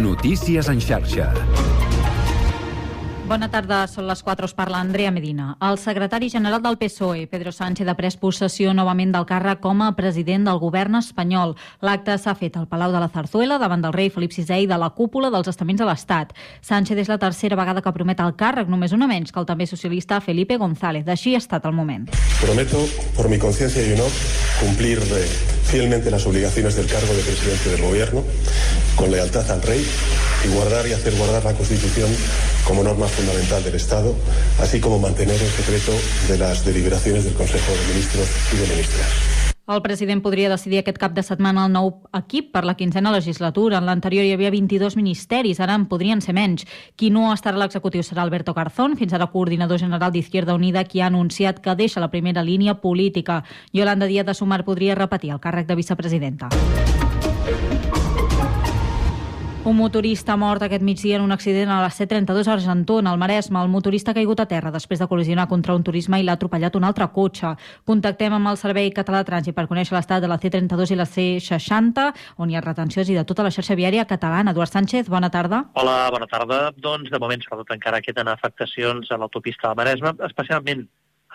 [0.00, 1.28] Notícies en xarxa.
[3.28, 5.52] Bona tarda, són les 4, us parla Andrea Medina.
[5.62, 9.90] El secretari general del PSOE, Pedro Sánchez, ha pres possessió novament del càrrec com a
[9.98, 11.52] president del govern espanyol.
[11.84, 14.80] L'acte s'ha fet al Palau de la Zarzuela davant del rei Felip VI i de
[14.80, 16.32] la cúpula dels estaments de l'Estat.
[16.64, 19.68] Sánchez és la tercera vegada que promet el càrrec, només una menys que el també
[19.68, 21.06] socialista Felipe González.
[21.06, 22.08] Així ha estat el moment.
[22.40, 24.10] Prometo, por mi conciencia y honor,
[24.64, 28.24] cumplir eh, fielmente las obligaciones del cargo de presidente del gobierno,
[28.96, 29.86] con lealtad al rey
[30.44, 32.10] y guardar y hacer guardar la Constitución
[32.64, 34.14] como norma fundamental del Estado,
[34.60, 35.92] así como mantener el secreto
[36.28, 39.39] de las deliberaciones del Consejo de Ministros y de Ministras.
[39.70, 43.78] El president podria decidir aquest cap de setmana el nou equip per la quinzena legislatura.
[43.78, 46.66] En l'anterior hi havia 22 ministeris, ara en podrien ser menys.
[46.98, 51.04] Qui no estarà a l'executiu serà Alberto Garzón, fins ara coordinador general d'Izquierda Unida, qui
[51.04, 53.44] ha anunciat que deixa la primera línia política.
[53.72, 56.50] Yolanda Díaz de Sumar podria repetir el càrrec de vicepresidenta.
[59.70, 63.60] Un motorista mort aquest migdia en un accident a la C32 a Argentona, al Maresme.
[63.62, 66.74] El motorista ha caigut a terra després de col·lisionar contra un turisme i l'ha atropellat
[66.74, 67.52] un altre cotxe.
[67.86, 71.06] Contactem amb el Servei Català de Trànsit per conèixer l'estat de la C32 i la
[71.06, 72.08] C60,
[72.42, 74.50] on hi ha retencions i de tota la xarxa viària catalana.
[74.50, 75.62] Eduard Sánchez, bona tarda.
[75.78, 76.58] Hola, bona tarda.
[76.74, 80.88] Doncs, de moment, sobretot encara queden afectacions a l'autopista del Maresme, especialment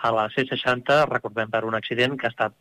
[0.04, 2.52] a la C60, recordem per un accident que ha estat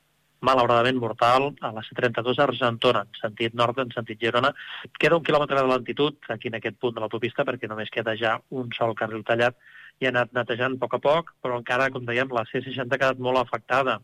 [0.45, 4.51] malauradament mortal a la C32 a Argentona, en sentit nord, en sentit Girona.
[4.99, 8.35] Queda un quilòmetre de lentitud aquí en aquest punt de l'autopista perquè només queda ja
[8.49, 9.57] un sol carril tallat
[9.99, 12.99] i ha anat netejant a poc a poc, però encara, com dèiem, la C60 ha
[12.99, 13.99] quedat molt afectada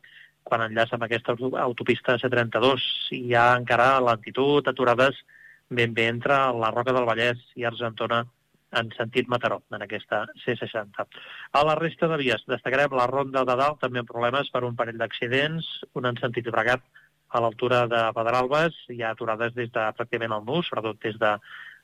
[0.47, 2.87] quan enllaça amb aquesta autopista C32.
[3.17, 5.19] Hi ha encara lentitud, aturades
[5.69, 8.25] ben bé entre la Roca del Vallès i Argentona
[8.79, 11.07] en sentit Mataró, en aquesta C60.
[11.51, 14.77] A la resta de vies destacarem la Ronda de Dalt, també amb problemes per un
[14.79, 15.67] parell d'accidents,
[15.99, 16.85] un en sentit Bregat
[17.31, 21.35] a l'altura de Pedralbes, hi ha aturades des de pràcticament el nus, sobretot des de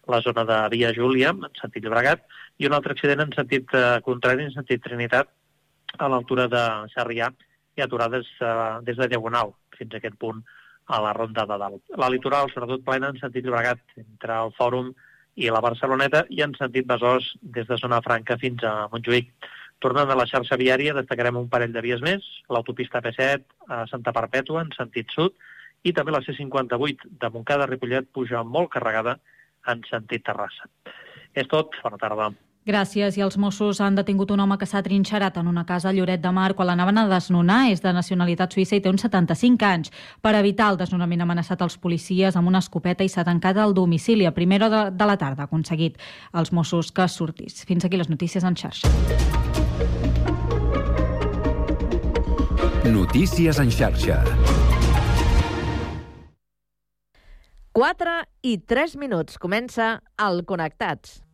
[0.08, 2.24] la zona de Via Júlia, en sentit Llobregat,
[2.60, 5.30] i un altre accident en sentit eh, contrari, en sentit Trinitat,
[5.98, 7.32] a l'altura de Sarrià,
[7.78, 8.54] i aturades eh,
[8.88, 10.40] des de Diagonal fins a aquest punt
[10.88, 11.84] a la Ronda de Dalt.
[12.00, 14.94] La litoral, sobretot plena en sentit Llobregat, entre el Fòrum
[15.38, 19.30] i la Barceloneta i en sentit Besòs des de Zona Franca fins a Montjuïc.
[19.84, 24.14] Tornant a la xarxa viària, destacarem un parell de vies més, l'autopista P7 a Santa
[24.16, 25.38] Perpètua en sentit sud
[25.86, 29.20] i també la C58 de Montcada a Ripollet puja molt carregada
[29.70, 30.66] en sentit Terrassa.
[31.38, 32.32] És tot, bona tarda.
[32.68, 33.16] Gràcies.
[33.16, 36.20] I els Mossos han detingut un home que s'ha trinxerat en una casa a Lloret
[36.20, 37.70] de Mar quan l'anaven a desnonar.
[37.72, 39.92] És de nacionalitat suïssa i té uns 75 anys.
[40.22, 43.74] Per evitar el desnonament ha amenaçat els policies amb una escopeta i s'ha tancat al
[43.74, 44.26] domicili.
[44.28, 45.96] A primera de, de la tarda ha aconseguit
[46.34, 47.64] els Mossos que sortís.
[47.64, 48.92] Fins aquí les notícies en xarxa.
[52.84, 54.20] Notícies en xarxa.
[57.72, 59.38] 4 i 3 minuts.
[59.40, 61.27] Comença el Connectats.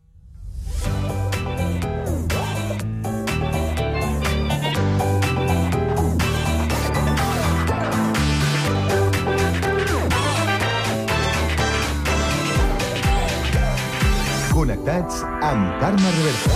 [14.64, 16.52] Connectats amb Carme Reversa.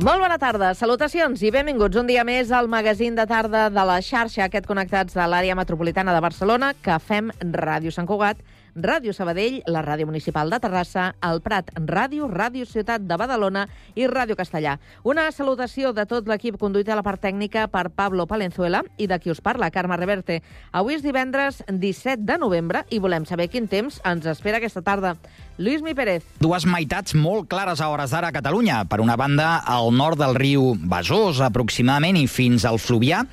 [0.00, 3.98] Molt bona tarda, salutacions i benvinguts un dia més al magazín de tarda de la
[4.00, 8.40] xarxa, aquest connectats de l'àrea metropolitana de Barcelona, que fem Ràdio Sant Cugat,
[8.74, 13.66] Ràdio Sabadell, la Ràdio Municipal de Terrassa, el Prat Ràdio, Ràdio Ciutat de Badalona
[13.98, 14.76] i Ràdio Castellà.
[15.02, 19.18] Una salutació de tot l'equip conduït a la part tècnica per Pablo Palenzuela i de
[19.18, 20.40] qui us parla, Carme Reverte.
[20.72, 25.16] Avui és divendres 17 de novembre i volem saber quin temps ens espera aquesta tarda.
[25.58, 26.24] Lluís Mi Pérez.
[26.40, 28.84] Dues meitats molt clares a hores d'ara a Catalunya.
[28.88, 33.24] Per una banda, al nord del riu Besòs, aproximadament, i fins al Fluvià,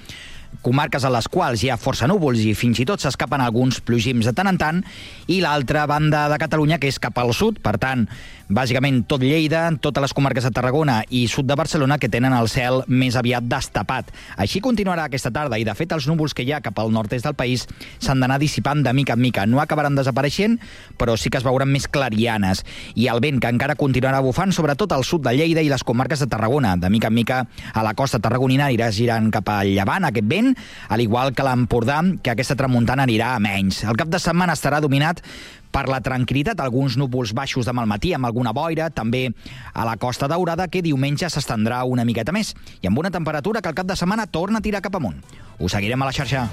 [0.66, 4.28] comarques a les quals hi ha força núvols i fins i tot s'escapen alguns plogims
[4.28, 4.81] de tant en tant,
[5.28, 8.08] i l'altra banda de Catalunya, que és cap al sud, per tant,
[8.49, 12.47] bàsicament tot Lleida, totes les comarques de Tarragona i sud de Barcelona, que tenen el
[12.52, 14.11] cel més aviat destapat.
[14.40, 17.28] Així continuarà aquesta tarda, i de fet els núvols que hi ha cap al nord-est
[17.28, 17.67] del país
[17.99, 19.46] s'han d'anar dissipant de mica en mica.
[19.46, 20.58] No acabaran desapareixent,
[20.97, 22.64] però sí que es veuran més clarianes.
[22.96, 26.23] I el vent, que encara continuarà bufant, sobretot al sud de Lleida i les comarques
[26.23, 26.78] de Tarragona.
[26.78, 27.43] De mica en mica
[27.73, 30.53] a la costa tarragonina anirà girant cap al llevant aquest vent,
[30.90, 33.84] al igual que l'Empordà, que aquesta tramuntana anirà a menys.
[33.84, 35.23] El cap de setmana estarà dominat
[35.72, 39.28] per la tranquil·litat, alguns núvols baixos demà al matí amb alguna boira, també
[39.73, 43.72] a la Costa Daurada, que diumenge s'estendrà una miqueta més, i amb una temperatura que
[43.72, 45.22] al cap de setmana torna a tirar cap amunt.
[45.59, 46.47] Ho seguirem a la xarxa.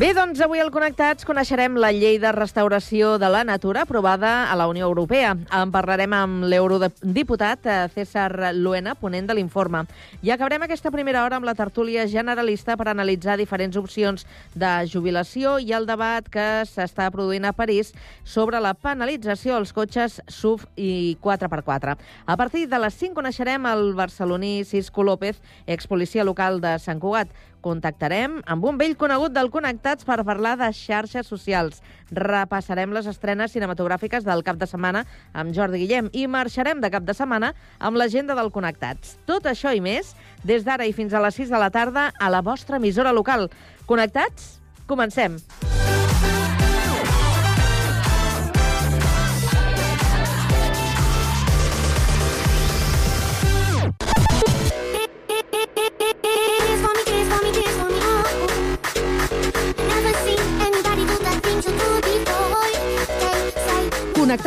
[0.00, 4.54] Bé, doncs avui al Connectats coneixerem la llei de restauració de la natura aprovada a
[4.56, 5.34] la Unió Europea.
[5.52, 9.82] En parlarem amb l'eurodiputat eh, César Luena, ponent de l'informe.
[10.24, 14.24] I acabarem aquesta primera hora amb la tertúlia generalista per analitzar diferents opcions
[14.56, 17.92] de jubilació i el debat que s'està produint a París
[18.24, 21.98] sobre la penalització als cotxes SUV i 4x4.
[22.24, 27.28] A partir de les 5 coneixerem el barceloní Cisco López, expolicia local de Sant Cugat.
[27.60, 31.80] Contactarem amb un vell conegut del Connectats per parlar de xarxes socials.
[32.10, 37.04] Repassarem les estrenes cinematogràfiques del cap de setmana amb Jordi Guillem i marxarem de cap
[37.04, 39.18] de setmana amb l'agenda del Connectats.
[39.28, 40.14] Tot això i més
[40.44, 43.50] des d'ara i fins a les 6 de la tarda a la vostra emissora local.
[43.86, 44.56] Connectats?
[44.86, 45.38] Comencem.
[45.38, 45.79] Tears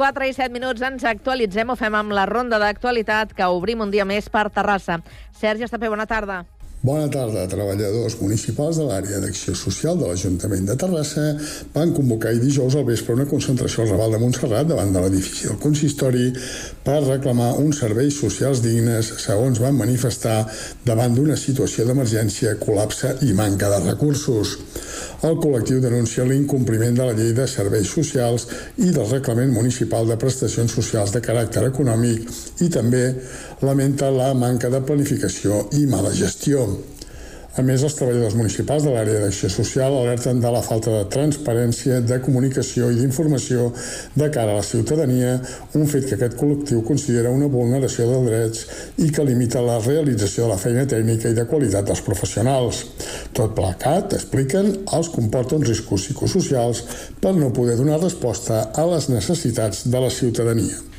[0.00, 3.90] 4 i 7 minuts ens actualitzem, ho fem amb la ronda d'actualitat que obrim un
[3.92, 4.96] dia més per Terrassa.
[5.42, 6.38] Sergi Estapé, bona tarda.
[6.80, 7.42] Bona tarda.
[7.44, 11.26] Treballadors municipals de l'àrea d'acció social de l'Ajuntament de Terrassa
[11.74, 15.50] van convocar ahir dijous al vespre una concentració al Raval de Montserrat davant de l'edifici
[15.50, 16.30] del consistori
[16.86, 20.38] per reclamar uns serveis socials dignes, segons van manifestar
[20.86, 24.56] davant d'una situació d'emergència, col·lapse i manca de recursos.
[25.28, 28.46] El col·lectiu denuncia l'incompliment de la llei de serveis socials
[28.80, 32.24] i del reglament municipal de prestacions socials de caràcter econòmic
[32.64, 33.04] i també
[33.62, 36.64] lamenta la manca de planificació i mala gestió.
[37.58, 41.98] A més, els treballadors municipals de l'àrea d'acció social alerten de la falta de transparència,
[42.06, 43.66] de comunicació i d'informació
[44.14, 45.32] de cara a la ciutadania,
[45.74, 48.62] un fet que aquest col·lectiu considera una vulneració de drets
[49.02, 52.84] i que limita la realització de la feina tècnica i de qualitat dels professionals.
[53.36, 56.84] Tot plegat, expliquen, els comporta uns riscos psicosocials
[57.20, 60.89] per no poder donar resposta a les necessitats de la ciutadania.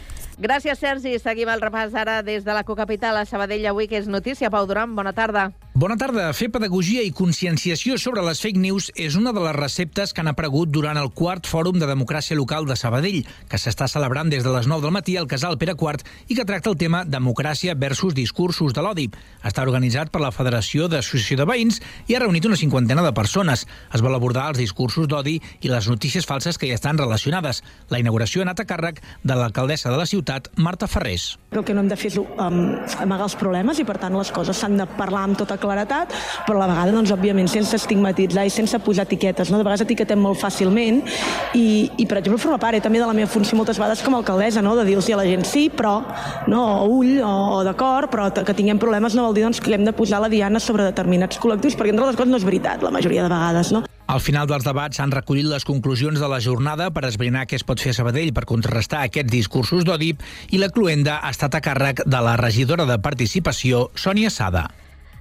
[0.41, 1.19] Gràcies, Sergi.
[1.21, 4.49] Seguim el repàs ara des de la cocapital a Sabadell avui, que és notícia.
[4.49, 5.51] Pau Duran, bona tarda.
[5.73, 6.25] Bona tarda.
[6.35, 10.27] Fer pedagogia i conscienciació sobre les fake news és una de les receptes que han
[10.27, 14.51] aparegut durant el quart Fòrum de Democràcia Local de Sabadell, que s'està celebrant des de
[14.51, 18.12] les 9 del matí al Casal Pere IV i que tracta el tema democràcia versus
[18.13, 19.06] discursos de l'odi.
[19.47, 21.79] Està organitzat per la Federació d'Associació de Veïns
[22.12, 23.63] i ha reunit una cinquantena de persones.
[23.95, 27.63] Es vol abordar els discursos d'odi i les notícies falses que hi estan relacionades.
[27.88, 31.38] La inauguració ha anat a càrrec de l'alcaldessa de la ciutat, Marta Ferrés.
[31.56, 32.62] El que no hem de fer és um,
[33.00, 36.13] amagar els problemes i, per tant, les coses s'han de parlar amb tota claretat,
[36.47, 39.51] però a la vegada, doncs, òbviament, sense estigmatitzar i sense posar etiquetes.
[39.51, 39.59] No?
[39.62, 41.01] De vegades etiquetem molt fàcilment
[41.57, 44.15] i, i per exemple, forma part eh, també de la meva funció moltes vegades com
[44.15, 44.75] a alcaldessa, no?
[44.79, 46.00] de dir-los a la gent sí, però,
[46.51, 46.62] no?
[46.83, 49.86] o ull, o, o d'acord, però que tinguem problemes no vol dir doncs, que hem
[49.88, 52.93] de posar la diana sobre determinats col·lectius, perquè entre les coses no és veritat, la
[52.93, 53.74] majoria de vegades.
[53.75, 53.86] No?
[54.12, 57.63] Al final dels debats s'han recollit les conclusions de la jornada per esbrinar què es
[57.67, 60.12] pot fer a Sabadell per contrarrestar aquests discursos d'odi
[60.51, 64.67] i la cluenda ha estat a càrrec de la regidora de participació, Sònia Sada.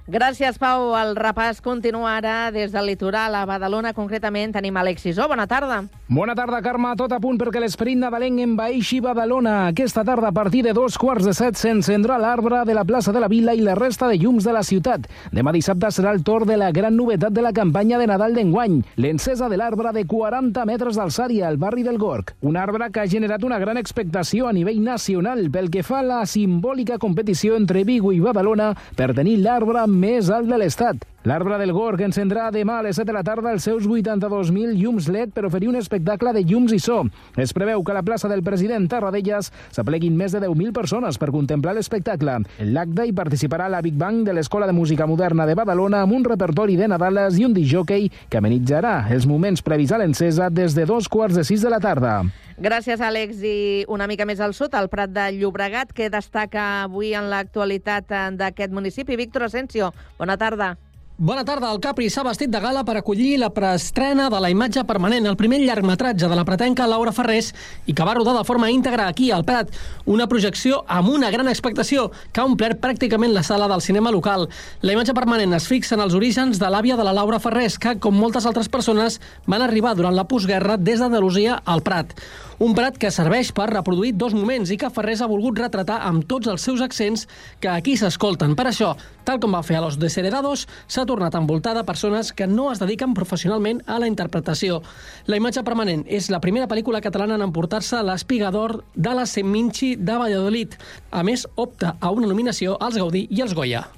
[0.09, 0.95] Gràcies, Pau.
[0.97, 3.93] El repàs continua ara des del litoral a Badalona.
[3.93, 5.27] Concretament tenim Alexis O.
[5.29, 5.83] Bona tarda.
[6.09, 6.95] Bona tarda, Carme.
[6.97, 9.67] Tot a punt perquè l'esperit nadalenc envaeixi Badalona.
[9.69, 13.21] Aquesta tarda, a partir de dos quarts de set, s'encendrà l'arbre de la plaça de
[13.21, 15.05] la Vila i la resta de llums de la ciutat.
[15.31, 18.81] Demà dissabte serà el torn de la gran novetat de la campanya de Nadal d'enguany,
[18.97, 22.33] l'encesa de l'arbre de 40 metres d'alçària al barri del Gorg.
[22.41, 26.07] Un arbre que ha generat una gran expectació a nivell nacional pel que fa a
[26.09, 31.05] la simbòlica competició entre Vigo i Badalona per tenir l'arbre més alt de l'Estat.
[31.21, 35.05] L'arbre del Gorg encendrà demà a les 7 de la tarda els seus 82.000 llums
[35.05, 37.03] LED per oferir un espectacle de llums i so.
[37.37, 41.29] Es preveu que a la plaça del president Tarradellas s'apleguin més de 10.000 persones per
[41.29, 42.39] contemplar l'espectacle.
[42.57, 46.17] En l'acte hi participarà la Big Bang de l'Escola de Música Moderna de Badalona amb
[46.17, 50.73] un repertori de Nadales i un disjockey que amenitzarà els moments previs a l'encesa des
[50.73, 52.23] de dos quarts de sis de la tarda.
[52.57, 53.45] Gràcies, Àlex.
[53.45, 58.09] I una mica més al sud, al Prat de Llobregat, que destaca avui en l'actualitat
[58.09, 59.21] eh, d'aquest municipi.
[59.21, 60.77] Víctor Asensio, bona tarda.
[61.21, 61.69] Bona tarda.
[61.69, 65.35] El Capri s'ha vestit de gala per acollir la preestrena de la imatge permanent, el
[65.37, 67.51] primer llargmetratge de la pretenca Laura Ferrés
[67.85, 69.69] i que va rodar de forma íntegra aquí, al Prat.
[70.09, 74.47] Una projecció amb una gran expectació que ha omplert pràcticament la sala del cinema local.
[74.81, 77.99] La imatge permanent es fixa en els orígens de l'àvia de la Laura Ferrés, que,
[78.01, 82.17] com moltes altres persones, van arribar durant la postguerra des d'Andalusia al Prat.
[82.61, 86.27] Un Prat que serveix per reproduir dos moments i que Ferrés ha volgut retratar amb
[86.29, 87.27] tots els seus accents
[87.61, 88.53] que aquí s'escolten.
[88.57, 88.91] Per això,
[89.25, 92.69] tal com va fer a Los Desheredados, s'ha tornat a envoltar de persones que no
[92.71, 94.79] es dediquen professionalment a la interpretació.
[95.27, 99.97] La imatge permanent és la primera pel·lícula catalana en emportar-se l'Espiga d'Or de la Seminci
[99.99, 100.77] de Valladolid.
[101.11, 103.89] A més, opta a una nominació als Gaudí i als Goya.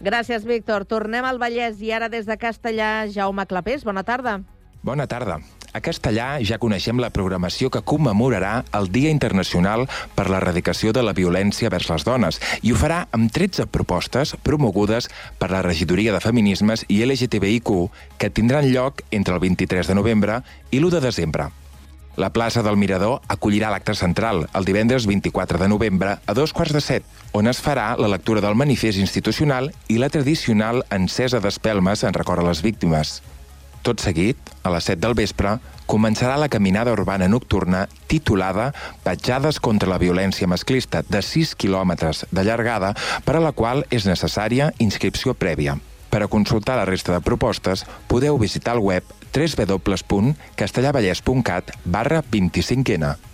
[0.00, 0.88] Gràcies, Víctor.
[0.88, 3.84] Tornem al Vallès i ara des de Castellà, Jaume Clapés.
[3.84, 4.38] Bona tarda.
[4.82, 5.42] Bona tarda.
[5.72, 9.84] A Castellà ja coneixem la programació que commemorarà el Dia Internacional
[10.16, 15.06] per l'Erradicació de la Violència vers les Dones i ho farà amb 13 propostes promogudes
[15.38, 17.70] per la Regidoria de Feminismes i LGTBIQ
[18.18, 21.50] que tindran lloc entre el 23 de novembre i l'1 de desembre.
[22.18, 26.74] La plaça del Mirador acollirà l'acte central el divendres 24 de novembre a dos quarts
[26.74, 32.02] de set, on es farà la lectura del manifest institucional i la tradicional encesa d'espelmes
[32.02, 33.20] en record a les víctimes.
[33.82, 35.58] Tot seguit, a les 7 del vespre,
[35.90, 38.72] començarà la caminada urbana nocturna titulada
[39.04, 42.94] Petjades contra la violència masclista, de 6 quilòmetres de llargada,
[43.24, 45.78] per a la qual és necessària inscripció prèvia.
[46.10, 53.29] Per a consultar la resta de propostes, podeu visitar el web www.castellavallès.cat barra 25N.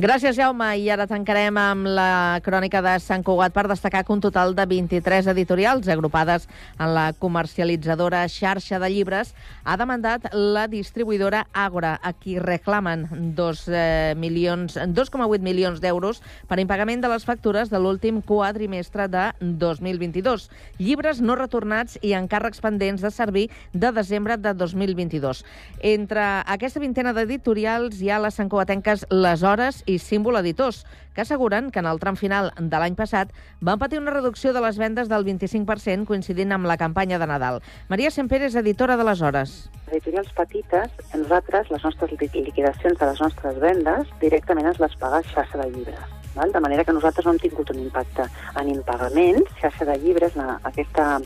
[0.00, 0.64] Gràcies, Jaume.
[0.80, 4.64] I ara tancarem amb la crònica de Sant Cugat per destacar que un total de
[4.64, 6.46] 23 editorials agrupades
[6.78, 13.64] en la comercialitzadora xarxa de llibres ha demandat la distribuïdora Àgora, a qui reclamen 2
[13.68, 20.48] eh, milions 2,8 milions d'euros per impagament de les factures de l'últim quadrimestre de 2022.
[20.78, 25.44] Llibres no retornats i encàrrecs pendents de servir de desembre de 2022.
[25.92, 26.24] Entre
[26.56, 31.82] aquesta vintena d'editorials hi ha les santcugatenques Les Hores i Símbol Editors, que asseguren que
[31.82, 35.26] en el tram final de l'any passat van patir una reducció de les vendes del
[35.26, 37.60] 25% coincidint amb la campanya de Nadal.
[37.88, 39.56] Maria Semper és editora de les Hores.
[39.90, 45.60] Editorials petites, nosaltres, les nostres liquidacions de les nostres vendes, directament ens les paga xarxa
[45.64, 46.16] de llibres.
[46.34, 46.52] Val?
[46.52, 48.26] De manera que nosaltres no hem tingut un impacte
[48.60, 49.50] en impagaments.
[49.60, 51.18] Xarxa de llibres, aquesta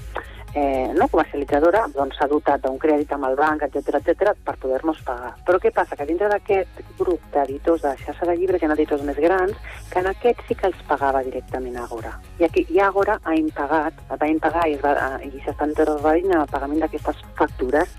[0.54, 5.02] eh, no, comercialitzadora doncs, s'ha dotat d'un crèdit amb el banc, etc etc per poder-nos
[5.06, 5.34] pagar.
[5.46, 5.98] Però què passa?
[5.98, 9.58] Que dintre d'aquest grup d'editors de xarxa de llibres hi ha editors més grans
[9.90, 12.14] que en aquest sí que els pagava directament Agora.
[12.38, 16.84] I, aquí, i Agora ha impagat, va impagar i, i s'està intervenint en el pagament
[16.84, 17.90] d'aquestes factures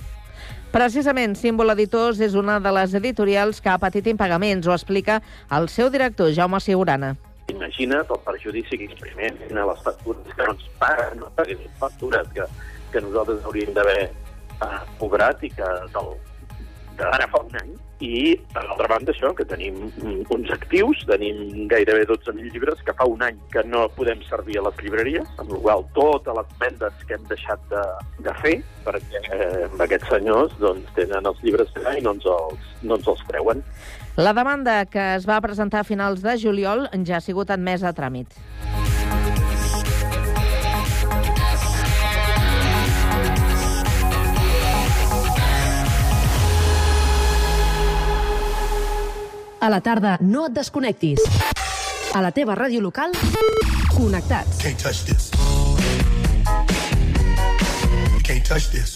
[0.75, 5.21] Precisament, Símbol Editors és una de les editorials que ha patit impagaments, ho explica
[5.55, 7.13] el seu director, Jaume Sigurana.
[7.54, 11.75] Imagina't el perjudici que experimenten a les factures que no ens paguen, no paguen les
[11.82, 12.48] factures que,
[12.94, 16.16] que nosaltres hauríem d'haver eh, cobrat i que del,
[16.98, 17.74] d'ara fa un any.
[18.04, 19.78] I, per altra banda, això, que tenim
[20.34, 24.66] uns actius, tenim gairebé 12.000 llibres que fa un any que no podem servir a
[24.68, 27.84] les llibreries, amb la qual totes les vendes que hem deixat de,
[28.28, 28.56] de fer,
[28.88, 33.14] perquè eh, aquests senyors doncs, tenen els llibres allà i no ens els, no ens
[33.16, 33.64] els treuen.
[34.17, 37.95] La demanda que es va presentar a finals de juliol ja ha sigut admesa a
[37.95, 38.31] tràmit.
[49.60, 51.19] A la tarda, no et desconnectis.
[52.15, 53.12] A la teva ràdio local,
[53.98, 54.63] connectats.
[54.63, 55.31] Can't touch this.
[58.24, 58.95] Can't touch this.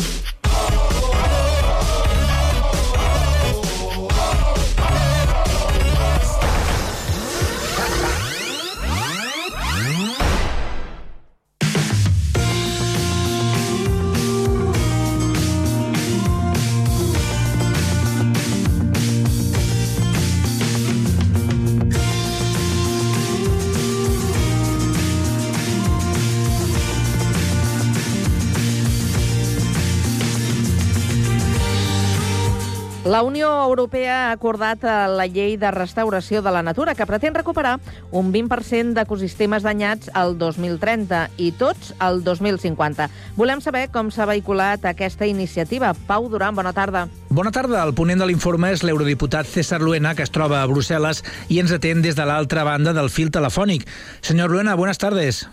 [33.11, 37.35] La Unió Europea ha acordat eh, la llei de restauració de la natura que pretén
[37.35, 37.73] recuperar
[38.15, 43.09] un 20% d'ecosistemes danyats al 2030 i tots al 2050.
[43.35, 45.91] Volem saber com s'ha vehiculat aquesta iniciativa.
[46.07, 47.09] Pau Duran, bona tarda.
[47.27, 47.83] Bona tarda.
[47.83, 51.19] El ponent de l'informe és l'eurodiputat César Luena, que es troba a Brussel·les
[51.51, 53.89] i ens atén des de l'altra banda del fil telefònic.
[54.21, 55.49] Senyor Luena, buenas tardes.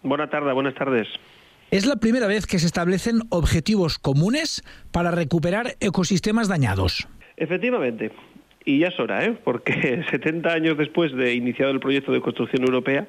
[0.00, 1.12] Buena tarde, buenas tardes.
[1.74, 4.62] Es la primera vez que se establecen objetivos comunes
[4.92, 7.08] para recuperar ecosistemas dañados.
[7.36, 8.12] Efectivamente.
[8.64, 9.36] Y ya es hora, ¿eh?
[9.42, 13.08] porque 70 años después de iniciado el proyecto de construcción europea,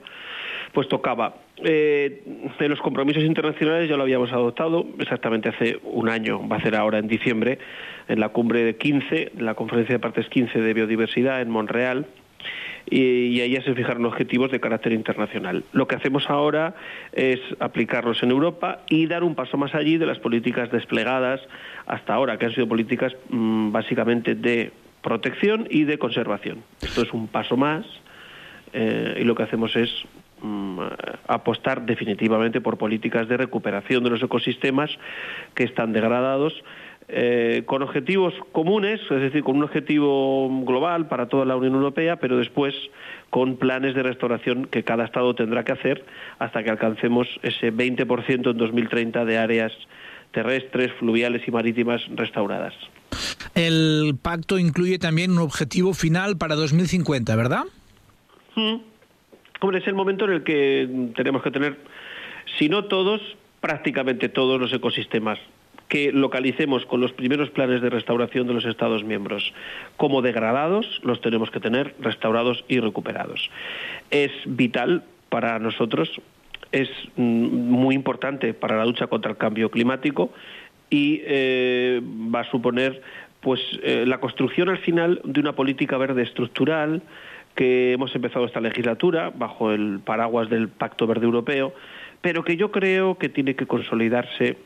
[0.74, 1.36] pues tocaba.
[1.64, 2.24] Eh,
[2.58, 6.76] de los compromisos internacionales ya lo habíamos adoptado exactamente hace un año, va a ser
[6.76, 7.60] ahora en diciembre,
[8.08, 12.08] en la cumbre de 15, la conferencia de partes 15 de biodiversidad en Montreal,
[12.90, 15.64] y, y ahí ya se fijaron objetivos de carácter internacional.
[15.74, 16.76] Lo que hacemos ahora
[17.14, 21.42] es aplicarlos en Europa y dar un paso más allí de las políticas desplegadas
[21.86, 26.64] hasta ahora, que han sido políticas mm, básicamente de protección y de conservación.
[26.82, 27.86] Esto es un paso más
[28.74, 29.90] eh, y lo que hacemos es
[30.42, 30.80] mm,
[31.28, 34.90] apostar definitivamente por políticas de recuperación de los ecosistemas
[35.54, 36.54] que están degradados
[37.08, 42.16] eh, con objetivos comunes, es decir, con un objetivo global para toda la Unión Europea,
[42.16, 42.74] pero después
[43.30, 46.04] con planes de restauración que cada Estado tendrá que hacer
[46.40, 49.72] hasta que alcancemos ese 20% en 2030 de áreas
[50.32, 52.74] terrestres, fluviales y marítimas restauradas.
[53.54, 57.66] El pacto incluye también un objetivo final para 2050, ¿verdad?
[58.56, 58.78] Mm.
[59.62, 61.78] Hombre, es el momento en el que tenemos que tener,
[62.58, 63.22] si no todos,
[63.62, 65.38] prácticamente todos los ecosistemas
[65.88, 69.54] que localicemos con los primeros planes de restauración de los Estados miembros
[69.98, 73.50] como degradados, los tenemos que tener restaurados y recuperados.
[74.10, 76.10] Es vital para nosotros,
[76.72, 80.32] es mm, muy importante para la lucha contra el cambio climático
[80.90, 83.02] y eh, va a suponer
[83.42, 87.04] pues eh, la construcción al final de una política verde estructural
[87.56, 91.74] que hemos empezado esta legislatura bajo el paraguas del Pacto Verde Europeo,
[92.22, 94.58] pero que yo creo que tiene que consolidarse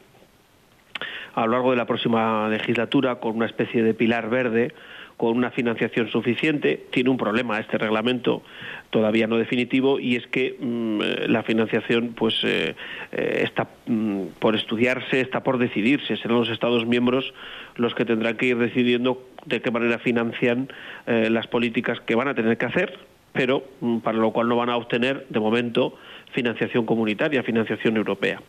[1.35, 4.73] a lo largo de la próxima legislatura con una especie de pilar verde,
[5.19, 6.87] con una financiación suficiente.
[6.91, 8.41] Tiene un problema este reglamento
[8.89, 12.75] todavía no definitivo y es que mm, eh, la financiación pues eh,
[13.11, 16.15] eh, está mm, por estudiarse, está por decidirse.
[16.15, 17.33] Serán los Estados miembros
[17.75, 20.69] los que tendrán que ir decidiendo de qué manera financian
[21.05, 22.99] las políticas que van a tener que hacer,
[23.33, 25.97] pero mm, para lo cual no van a obtener de momento
[26.31, 28.41] financiación comunitaria, financiación europea.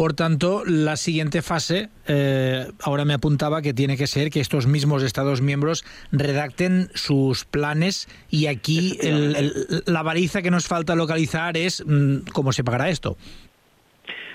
[0.00, 4.66] Por tanto, la siguiente fase, eh, ahora me apuntaba que tiene que ser que estos
[4.66, 9.52] mismos Estados miembros redacten sus planes y aquí el- el-
[9.84, 13.18] la baliza que nos falta localizar es mm, cómo se pagará esto.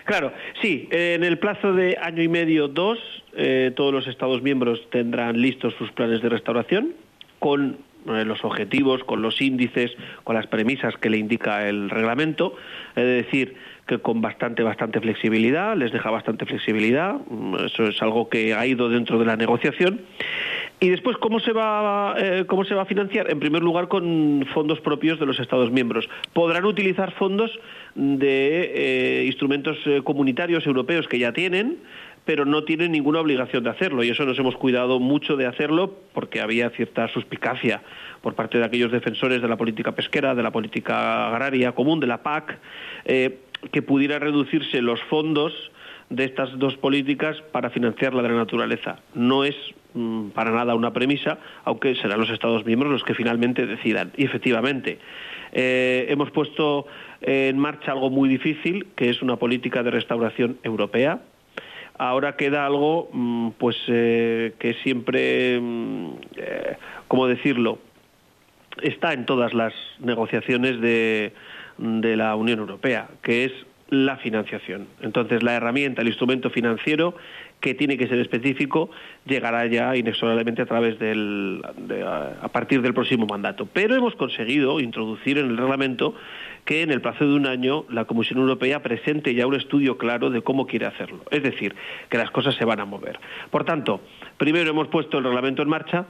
[0.03, 2.99] Claro, sí, en el plazo de año y medio, dos,
[3.35, 6.93] eh, todos los Estados miembros tendrán listos sus planes de restauración
[7.39, 9.89] con eh, los objetivos, con los índices,
[10.23, 12.55] con las premisas que le indica el reglamento,
[12.95, 18.29] es decir, que con bastante, bastante flexibilidad, les deja bastante flexibilidad, mm, eso es algo
[18.29, 20.01] que ha ido dentro de la negociación.
[20.79, 23.31] Y después, ¿cómo se, va, eh, ¿cómo se va a financiar?
[23.31, 26.09] En primer lugar, con fondos propios de los Estados miembros.
[26.33, 27.57] Podrán utilizar fondos
[27.93, 31.77] de eh, instrumentos eh, comunitarios europeos que ya tienen,
[32.25, 34.03] pero no tienen ninguna obligación de hacerlo.
[34.03, 37.81] Y eso nos hemos cuidado mucho de hacerlo porque había cierta suspicacia
[38.21, 42.07] por parte de aquellos defensores de la política pesquera, de la política agraria común, de
[42.07, 42.59] la PAC,
[43.71, 45.53] que pudiera reducirse los fondos
[46.09, 48.99] de estas dos políticas para financiar la de la naturaleza.
[49.13, 49.55] No es
[49.93, 54.11] mm, para nada una premisa, aunque serán los Estados miembros los que finalmente decidan.
[54.15, 54.99] Y efectivamente,
[55.51, 56.85] eh, hemos puesto
[57.21, 61.21] en marcha algo muy difícil, que es una política de restauración europea.
[61.97, 67.79] Ahora queda algo, mm, pues, eh, que siempre, mm, eh, ¿cómo decirlo?
[68.81, 71.31] Está en todas las negociaciones de,
[71.77, 73.51] de la Unión Europea, que es
[73.89, 74.87] la financiación.
[75.01, 77.15] Entonces, la herramienta, el instrumento financiero,
[77.59, 78.89] que tiene que ser específico,
[79.25, 83.67] llegará ya inexorablemente a través del, de- a partir del próximo mandato.
[83.71, 86.15] Pero hemos conseguido introducir en el reglamento
[86.65, 90.31] que en el plazo de un año la Comisión Europea presente ya un estudio claro
[90.31, 91.23] de cómo quiere hacerlo.
[91.29, 91.75] Es decir,
[92.09, 93.19] que las cosas se van a mover.
[93.51, 94.01] Por tanto,
[94.37, 96.05] primero hemos puesto el reglamento en marcha,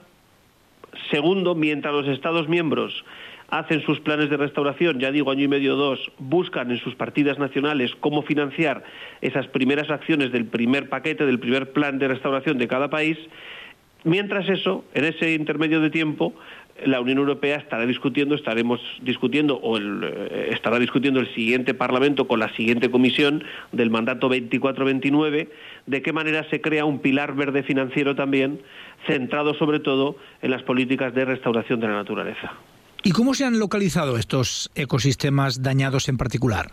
[1.11, 3.03] Segundo, mientras los Estados miembros
[3.49, 6.95] hacen sus planes de restauración, ya digo año y medio o dos, buscan en sus
[6.95, 8.83] partidas nacionales cómo financiar
[9.21, 13.17] esas primeras acciones del primer paquete, del primer plan de restauración de cada país,
[14.03, 16.33] mientras eso, en ese intermedio de tiempo,
[16.83, 22.39] la Unión Europea estará discutiendo, estaremos discutiendo, o eh, estará discutiendo el siguiente Parlamento con
[22.39, 25.47] la siguiente comisión del mandato 24-29,
[25.85, 28.59] de qué manera se crea un pilar verde financiero también,
[29.07, 32.53] centrado sobre todo en las políticas de restauración de la naturaleza.
[33.05, 36.71] ¿Y cómo se han localizado estos ecosistemas dañados en particular?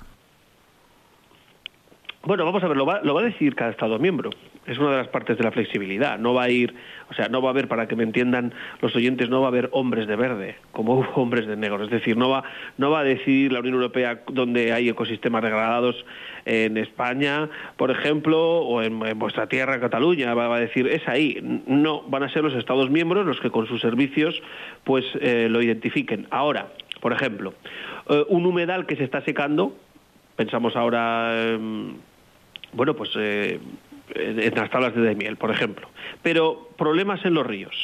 [2.24, 4.30] Bueno, vamos a ver, lo va, a decidir cada Estado miembro.
[4.64, 6.20] Es una de las partes de la flexibilidad.
[6.20, 6.72] No va a ir,
[7.11, 9.48] o sea, no va a haber, para que me entiendan los oyentes, no va a
[9.48, 11.82] haber hombres de verde, como hubo hombres de negro.
[11.82, 12.44] Es decir, no va,
[12.78, 16.04] no va a decidir la Unión Europea donde hay ecosistemas degradados
[16.44, 20.32] en España, por ejemplo, o en, vuestra tierra, Cataluña.
[20.35, 21.40] Va, a decir, es ahí.
[21.66, 24.40] No, van a ser los Estados miembros los que con sus servicios
[24.85, 26.28] pues eh, lo identifiquen.
[26.30, 26.68] Ahora,
[27.00, 27.52] por ejemplo,
[28.08, 29.76] eh, un humedal que se está secando,
[30.37, 31.58] pensamos ahora...
[32.72, 33.58] bueno, pues eh,
[34.14, 35.88] en las tablas de miel, por ejemplo.
[36.22, 37.74] Pero problemas en los ríos,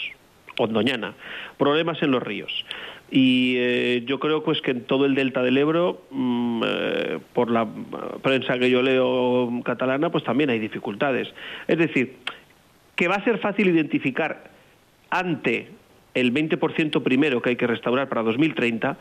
[0.59, 1.15] Ondoñana,
[1.57, 2.65] problemas en los ríos.
[3.11, 7.51] Y eh, yo creo pues que en todo el delta del Ebro, mmm, eh, por
[7.51, 7.67] la
[8.23, 11.33] prensa que yo leo catalana, pues también hay dificultades.
[11.69, 12.17] Es decir,
[12.97, 14.51] que va a ser fácil identificar
[15.11, 15.69] ante
[16.15, 18.99] el 20% primero que hay que restaurar para 2030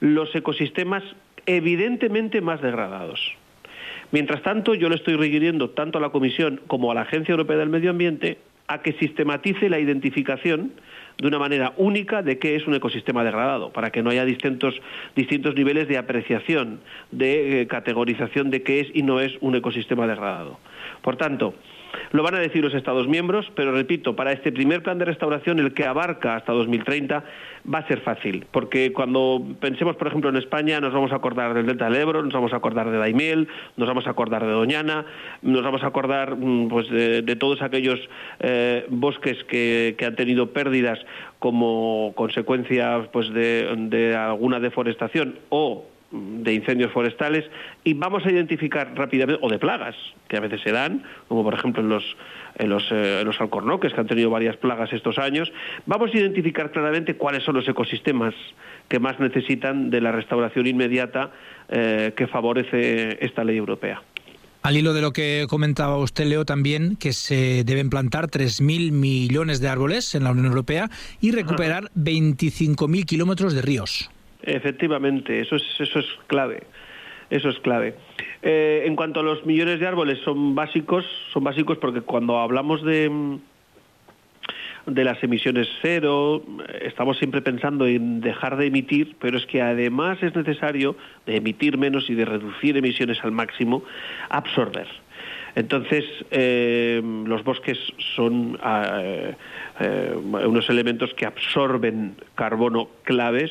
[0.00, 1.02] los ecosistemas
[1.46, 3.36] evidentemente más degradados.
[4.12, 7.56] Mientras tanto, yo le estoy requiriendo tanto a la Comisión como a la Agencia Europea
[7.56, 10.72] del Medio Ambiente a que sistematice la identificación
[11.18, 14.80] de una manera única de qué es un ecosistema degradado, para que no haya distintos,
[15.16, 20.06] distintos niveles de apreciación, de eh, categorización de qué es y no es un ecosistema
[20.06, 20.58] degradado.
[21.02, 21.54] Por tanto,
[22.12, 25.58] lo van a decir los Estados miembros, pero repito, para este primer plan de restauración,
[25.58, 27.24] el que abarca hasta 2030,
[27.72, 31.54] va a ser fácil, porque cuando pensemos, por ejemplo, en España, nos vamos a acordar
[31.54, 34.52] del Delta del Ebro, nos vamos a acordar de Daimiel, nos vamos a acordar de
[34.52, 35.04] Doñana,
[35.42, 36.36] nos vamos a acordar
[36.68, 38.00] pues, de, todos aquellos
[38.40, 40.98] eh, bosques que, que, han tenido pérdidas
[41.38, 47.44] como consecuencia pues, de, de alguna deforestación o de incendios forestales
[47.84, 49.94] y vamos a identificar rápidamente, o de plagas,
[50.28, 52.16] que a veces se dan, como por ejemplo en los,
[52.60, 55.50] en los, eh, en los alcornoques, que han tenido varias plagas estos años,
[55.86, 58.34] vamos a identificar claramente cuáles son los ecosistemas
[58.88, 61.30] que más necesitan de la restauración inmediata
[61.68, 64.02] eh, que favorece esta ley europea.
[64.62, 69.60] Al hilo de lo que comentaba usted, Leo, también que se deben plantar 3.000 millones
[69.60, 70.90] de árboles en la Unión Europea
[71.22, 74.10] y recuperar 25.000 kilómetros de ríos.
[74.42, 76.64] Efectivamente, eso es, eso es clave.
[77.30, 77.94] Eso es clave.
[78.42, 82.82] Eh, en cuanto a los millones de árboles, son básicos, son básicos porque cuando hablamos
[82.82, 83.38] de,
[84.86, 86.42] de las emisiones cero,
[86.82, 91.78] estamos siempre pensando en dejar de emitir, pero es que además es necesario de emitir
[91.78, 93.84] menos y de reducir emisiones al máximo,
[94.28, 94.88] absorber.
[95.54, 97.78] Entonces, eh, los bosques
[98.14, 99.34] son eh,
[99.80, 103.50] eh, unos elementos que absorben carbono claves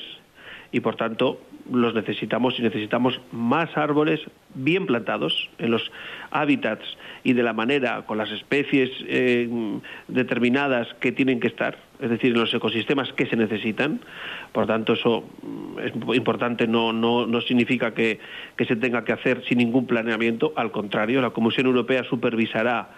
[0.71, 4.19] y por tanto los necesitamos y necesitamos más árboles
[4.55, 5.91] bien plantados en los
[6.31, 6.83] hábitats
[7.23, 9.49] y de la manera, con las especies eh,
[10.07, 14.01] determinadas que tienen que estar, es decir, en los ecosistemas que se necesitan.
[14.51, 15.23] Por tanto, eso
[15.83, 18.19] es importante, no, no, no significa que,
[18.55, 22.89] que se tenga que hacer sin ningún planeamiento, al contrario, la Comisión Europea supervisará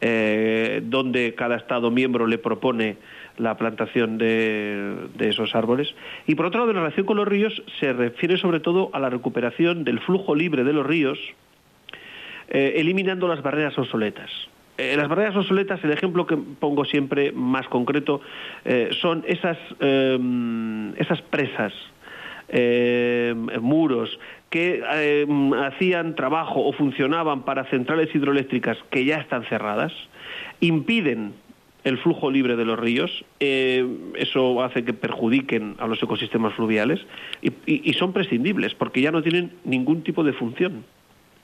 [0.00, 2.98] eh, donde cada Estado miembro le propone
[3.38, 5.94] la plantación de, esos árboles.
[6.26, 9.10] Y por otro lado, en relación con los ríos, se refiere sobre todo a la
[9.10, 11.18] recuperación del flujo libre de los ríos,
[12.48, 14.30] eh, eliminando las barreras obsoletas.
[14.76, 18.20] Eh, las barreras obsoletas, el ejemplo que pongo siempre más concreto,
[18.64, 21.72] eh, son esas, esas presas,
[23.60, 24.82] muros, que
[25.66, 29.92] hacían trabajo o funcionaban para centrales hidroeléctricas que ya están cerradas,
[30.60, 31.34] impiden
[31.88, 37.00] el flujo libre de los ríos, eh, eso hace que perjudiquen a los ecosistemas fluviales
[37.42, 40.84] y, son prescindibles porque ya no tienen ningún tipo de función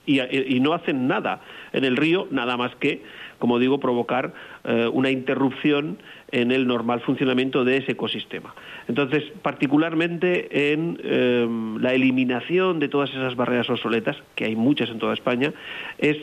[0.05, 1.41] y, y no hacen nada
[1.73, 3.01] en el río, nada más que,
[3.39, 5.97] como digo, provocar eh, una interrupción
[6.31, 8.55] en el normal funcionamiento de ese ecosistema.
[8.87, 11.47] Entonces, particularmente en eh,
[11.79, 15.53] la eliminación de todas esas barreras obsoletas, que hay muchas en toda España,
[15.97, 16.17] es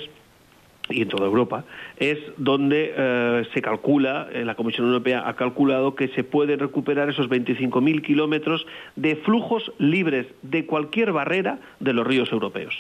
[0.89, 1.65] y en toda Europa,
[1.97, 7.09] es donde eh, se calcula, eh, la Comisión Europea ha calculado que se pueden recuperar
[7.09, 8.67] esos 25.000 kilómetros
[8.97, 12.75] de flujos libres de cualquier barrera de los ríos europeos.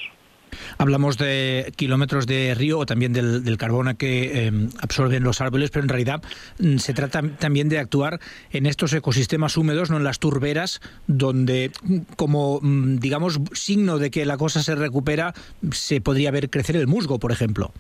[0.78, 5.70] Hablamos de kilómetros de río o también del, del carbono que eh, absorben los árboles,
[5.70, 6.22] pero en realidad
[6.58, 11.72] mm, se trata también de actuar en estos ecosistemas húmedos, no en las turberas, donde
[11.82, 15.34] mm, como, mm, digamos, signo de que la cosa se recupera,
[15.70, 17.72] se podría ver crecer el musgo, por ejemplo.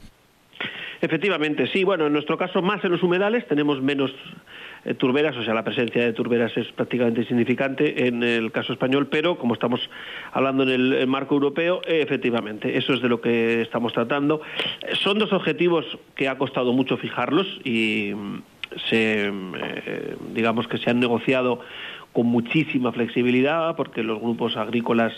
[1.02, 1.82] Efectivamente, sí.
[1.82, 4.12] Bueno, en nuestro caso más en los humedales tenemos menos
[4.84, 9.08] eh, turberas, o sea, la presencia de turberas es prácticamente insignificante en el caso español,
[9.08, 9.80] pero como estamos
[10.30, 14.42] hablando en el, marco europeo, efectivamente, eso es de lo que estamos tratando.
[14.92, 15.84] Son dos objetivos
[16.14, 18.12] que ha costado mucho fijarlos y
[18.92, 19.32] eh,
[20.32, 21.62] digamos que se han negociado
[22.12, 25.12] con muchísima flexibilidad porque los grupos agrícolas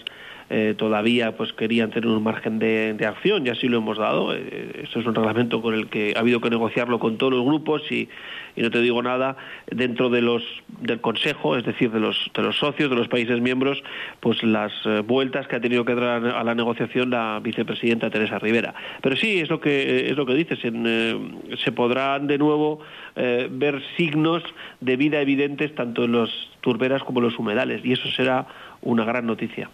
[0.50, 4.34] eh, todavía pues querían tener un margen de, de acción y así lo hemos dado.
[4.34, 7.44] Eh, eso es un reglamento con el que ha habido que negociarlo con todos los
[7.44, 8.08] grupos y,
[8.56, 9.36] y no te digo nada
[9.70, 10.42] dentro de los
[10.80, 13.82] del Consejo, es decir, de los de los socios de los países miembros,
[14.20, 18.38] pues las eh, vueltas que ha tenido que dar a la negociación la vicepresidenta Teresa
[18.38, 18.74] Rivera.
[19.00, 21.18] Pero sí es lo que es lo que dices, eh,
[21.62, 22.80] se podrán de nuevo
[23.16, 24.42] eh, ver signos
[24.80, 28.46] de vida evidentes tanto en los turberas como en los humedales y eso será
[28.82, 29.70] una gran noticia.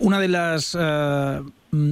[0.00, 1.40] Una de las eh,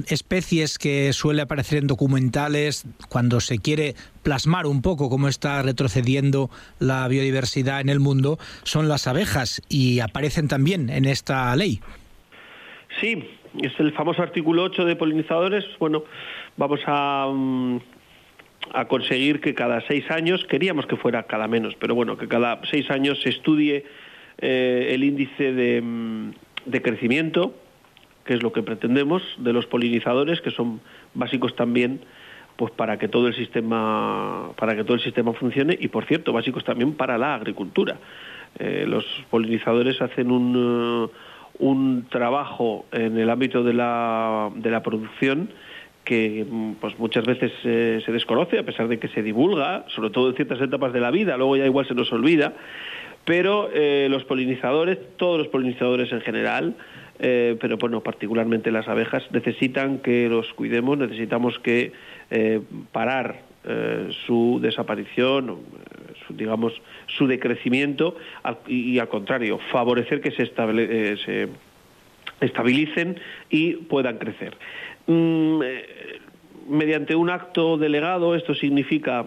[0.07, 6.49] especies que suele aparecer en documentales cuando se quiere plasmar un poco cómo está retrocediendo
[6.79, 11.79] la biodiversidad en el mundo son las abejas y aparecen también en esta ley.
[13.01, 13.23] Sí,
[13.61, 15.65] es el famoso artículo 8 de polinizadores.
[15.79, 16.03] Bueno,
[16.55, 17.77] vamos a, mm,
[18.73, 22.59] a conseguir que cada seis años, queríamos que fuera cada menos, pero bueno, que cada
[22.69, 23.85] seis años se estudie
[24.39, 26.31] eh, el índice de, mm,
[26.65, 27.53] de crecimiento,
[28.27, 30.81] que es lo que pretendemos, de los polinizadores, que son
[31.15, 32.01] básicos también
[32.57, 36.33] pues para que todo el sistema para que todo el sistema funcione y por cierto
[36.33, 37.97] básicos también para la agricultura.
[38.59, 41.17] Eh, los polinizadores hacen un eh,
[41.59, 45.49] un trabajo en el ámbito de la, de la producción
[46.03, 46.45] que
[46.79, 50.35] pues muchas veces eh, se desconoce a pesar de que se divulga, sobre todo en
[50.35, 52.53] ciertas etapas de la vida, luego ya igual se nos olvida,
[53.25, 53.69] pero
[54.07, 56.75] los polinizadores, todos los polinizadores en general,
[57.19, 61.91] eh, pero bueno, particularmente las abejas, necesitan que los cuidemos, necesitamos que
[62.29, 65.57] eh, parar eh, su desaparición,
[66.29, 66.73] digamos,
[67.07, 68.15] su decrecimiento
[68.67, 71.49] y, al contrario, favorecer que se,
[72.41, 74.55] estabilicen y puedan crecer.
[75.07, 75.61] Mm,
[76.69, 79.25] mediante un acto delegado, esto significa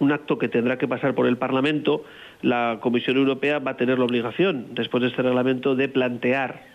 [0.00, 2.04] un acto que tendrá que pasar por el Parlamento,
[2.42, 6.69] la Comisión Europea va a tener la obligación, después de este reglamento, de plantear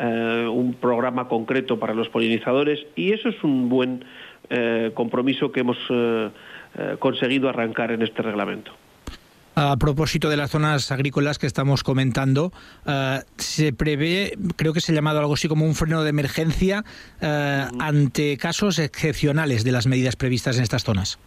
[0.00, 4.02] eh, un programa concreto para los polinizadores y eso es un buen
[4.48, 6.30] eh, compromiso que hemos eh,
[6.98, 8.72] conseguido arrancar en este reglamento.
[9.56, 12.52] A propósito de las zonas agrícolas que estamos comentando,
[13.36, 16.84] se prevé, creo que se ha llamado algo así como un freno de emergencia
[17.20, 21.18] ante casos excepcionales de las medidas previstas en estas zonas.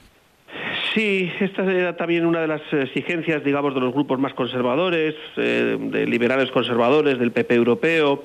[0.94, 5.78] Sí, esta era también una de las exigencias, digamos, de los grupos más conservadores, eh,
[5.80, 8.24] de liberales conservadores, del PP europeo.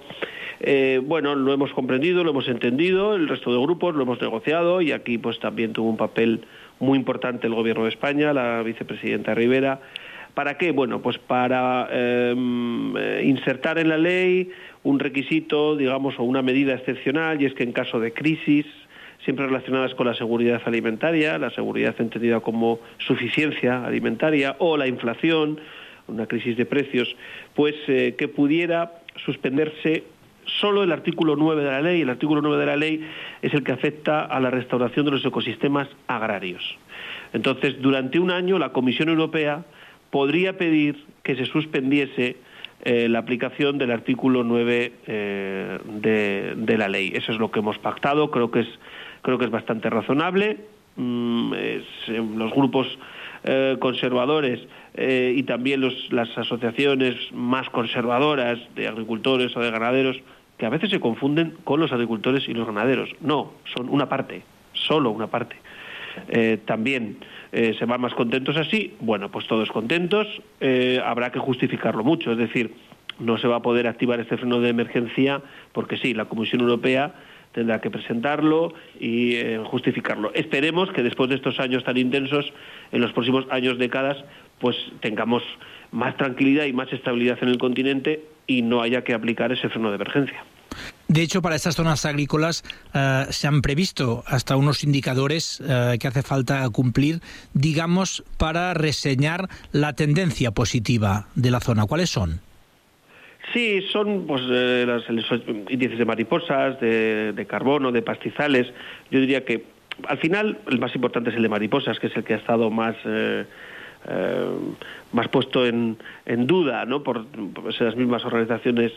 [0.60, 4.80] Eh, bueno, lo hemos comprendido, lo hemos entendido, el resto de grupos lo hemos negociado
[4.80, 6.40] y aquí pues también tuvo un papel
[6.80, 9.80] muy importante el Gobierno de España, la vicepresidenta Rivera.
[10.34, 10.70] ¿Para qué?
[10.70, 12.34] Bueno, pues para eh,
[12.96, 14.50] eh, insertar en la ley
[14.84, 18.66] un requisito, digamos, o una medida excepcional, y es que en caso de crisis,
[19.24, 25.58] siempre relacionadas con la seguridad alimentaria, la seguridad entendida como suficiencia alimentaria, o la inflación,
[26.06, 27.16] una crisis de precios,
[27.54, 28.92] pues eh, que pudiera
[29.24, 30.04] suspenderse
[30.60, 32.02] solo el artículo 9 de la ley.
[32.02, 33.08] El artículo 9 de la ley
[33.42, 36.76] es el que afecta a la restauración de los ecosistemas agrarios.
[37.32, 39.64] Entonces, durante un año, la Comisión Europea
[40.10, 42.36] podría pedir que se suspendiese
[42.84, 47.12] eh, la aplicación del artículo 9 eh, de, la ley.
[47.14, 48.30] Eso es lo que hemos pactado.
[48.30, 48.68] Creo que es,
[49.22, 50.58] creo que es bastante razonable.
[50.96, 51.82] Mm, eh,
[52.36, 52.98] los grupos
[53.78, 54.60] conservadores
[54.96, 55.80] y también
[56.10, 60.16] las asociaciones más conservadoras de agricultores o de ganaderos,
[60.58, 63.10] que a veces se confunden con los agricultores y los ganaderos.
[63.20, 64.42] No, son una parte,
[64.72, 65.56] solo una parte.
[66.28, 67.18] Eh, también
[67.52, 70.26] eh, se van más contentos así, bueno, pues todos contentos,
[70.60, 72.74] eh, habrá que justificarlo mucho, es decir,
[73.20, 75.42] no se va a poder activar este freno de emergencia
[75.72, 77.14] porque sí, la Comisión Europea
[77.52, 80.30] tendrá que presentarlo y justificarlo.
[80.34, 82.52] Esperemos que después de estos años tan intensos,
[82.92, 84.22] en los próximos años, décadas,
[84.60, 85.42] pues tengamos
[85.90, 89.90] más tranquilidad y más estabilidad en el continente y no haya que aplicar ese freno
[89.90, 90.42] de emergencia.
[91.06, 96.08] De hecho, para estas zonas agrícolas eh, se han previsto hasta unos indicadores eh, que
[96.08, 97.20] hace falta cumplir,
[97.54, 101.86] digamos, para reseñar la tendencia positiva de la zona.
[101.86, 102.40] ¿Cuáles son?
[103.54, 105.24] Sí, son pues, eh, las- los
[105.70, 108.66] índices de mariposas, de, de carbono, de pastizales.
[109.10, 109.64] Yo diría que
[110.06, 112.70] al final el más importante es el de mariposas, que es el que ha estado
[112.70, 113.46] más, eh,
[114.08, 114.46] eh,
[115.12, 117.02] más puesto en, duda ¿no?
[117.02, 118.92] por, por esas mismas organizaciones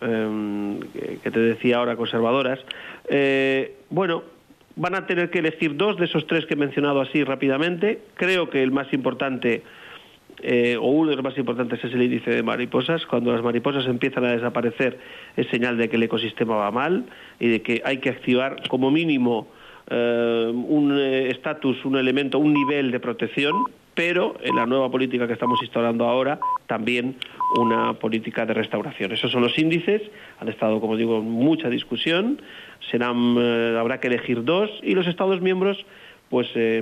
[0.00, 0.80] eh,
[1.22, 2.58] que- te decía ahora conservadoras.
[3.08, 4.22] Eh, bueno,
[4.76, 8.00] van a tener que elegir dos de esos tres que he mencionado así rápidamente.
[8.14, 9.62] Creo que el más importante,
[10.80, 13.04] o uno de los más importantes, es el índice de mariposas.
[13.06, 14.98] Cuando las mariposas empiezan a desaparecer,
[15.36, 17.04] es señal de que el ecosistema va mal
[17.40, 19.48] y de que hay que activar como mínimo
[19.90, 23.54] un estatus, un elemento, un nivel de protección,
[23.98, 27.16] pero en la nueva política que estamos instaurando ahora también
[27.58, 29.10] una política de restauración.
[29.10, 30.02] Esos son los índices,
[30.38, 32.40] han estado, como digo, en mucha discusión,
[32.92, 35.84] eh, habrá que elegir dos y los Estados miembros
[36.30, 36.80] pues eh,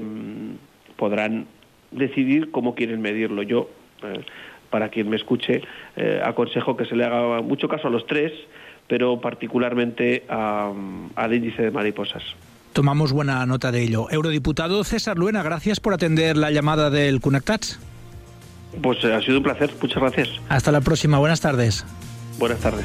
[0.97, 1.47] podrán
[1.91, 3.43] decidir cómo quieren medirlo.
[3.43, 3.71] Yo,
[4.03, 4.21] eh,
[4.69, 5.63] para quien me escuche,
[5.97, 8.31] eh, aconsejo que se le haga mucho caso a los tres,
[8.89, 10.71] pero particularmente a-
[11.15, 12.23] al índice de mariposas.
[12.77, 14.07] Tomamos buena nota de ello.
[14.11, 17.79] Eurodiputado César Luena, gracias por atender la llamada del Connectats.
[18.83, 20.29] Pues eh, ha sido un placer, muchas gracias.
[20.51, 21.87] Hasta la próxima, buenas tardes.
[22.39, 22.85] Buenas tardes.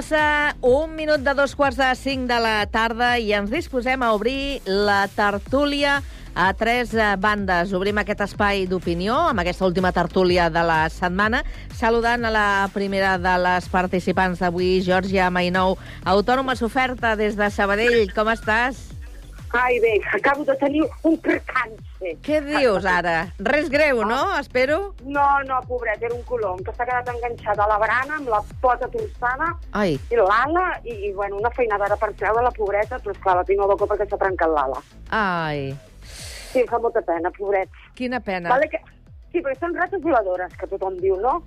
[0.00, 4.14] Passa un minut de dos quarts de cinc de la tarda i ens disposem a
[4.16, 5.98] obrir la tertúlia
[6.32, 7.74] a tres eh, bandes.
[7.76, 11.42] Obrim aquest espai d'opinió amb aquesta última tertúlia de la setmana,
[11.76, 15.76] saludant a la primera de les participants d'avui, Georgia Mainou,
[16.08, 18.08] autònoma soferta des de Sabadell.
[18.16, 18.89] Com estàs?
[19.52, 22.12] Ai, bé, acabo de tenir un percance.
[22.22, 23.32] Què dius ara?
[23.42, 24.18] Res greu, no?
[24.38, 24.94] Espero?
[25.02, 28.38] No, no, pobret, era un colom que s'ha quedat enganxat a la barana amb la
[28.62, 29.96] pota torçada Ai.
[30.10, 33.44] i l'ala, i, i bueno, una feinada ara per treure la pobreta, però esclar, la
[33.48, 34.82] tinc al balcó perquè s'ha trencat l'ala.
[35.10, 35.72] Ai,
[36.50, 37.68] Sí, em fa molta pena, pobret.
[37.94, 38.48] quina pena.
[38.50, 38.78] Vale que...
[39.30, 41.40] Sí, perquè són rates voladores, que tothom diu, no?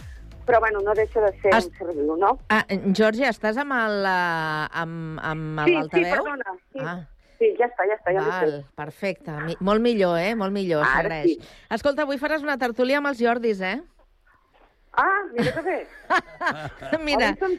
[0.48, 2.38] Però, bueno, no deixa de ser Es- un ser viu, no?
[2.52, 6.24] Ah, Georgia, estàs amb el, eh, amb, amb Sí, sí, l'altaveu?
[6.24, 6.56] perdona.
[6.72, 6.96] Sí, Ah.
[7.44, 9.32] Sí, ja està, ja està, ja Val, perfecte.
[9.46, 10.32] Mi molt millor, eh?
[10.40, 11.34] Molt millor, Ara s'agraeix.
[11.36, 11.40] sí.
[11.76, 13.82] Escolta, avui faràs una tertúlia amb els Jordis, eh?
[14.96, 15.88] Ah, mira que bé.
[17.04, 17.54] Mira, Avui són,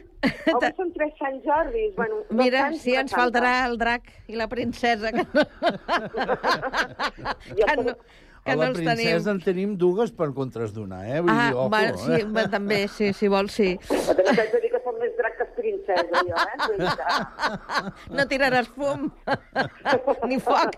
[0.55, 1.89] avui són tres Sant Jordis.
[1.97, 5.43] Bueno, mira, sí, ens faltarà el drac i la princesa, que no,
[7.59, 7.93] que no,
[8.45, 9.27] que a no la els princesa tenim.
[9.33, 11.19] en tenim dues per contras donar, eh?
[11.19, 12.25] Vull Ah, dir, ojo, va, sí, eh?
[12.37, 13.73] va, també, sí, si vols, sí.
[13.89, 16.57] Però també t'haig de dir que som més drac que princesa, jo, eh?
[16.65, 19.09] Vull dir que- No tiraràs fum,
[20.29, 20.77] ni foc.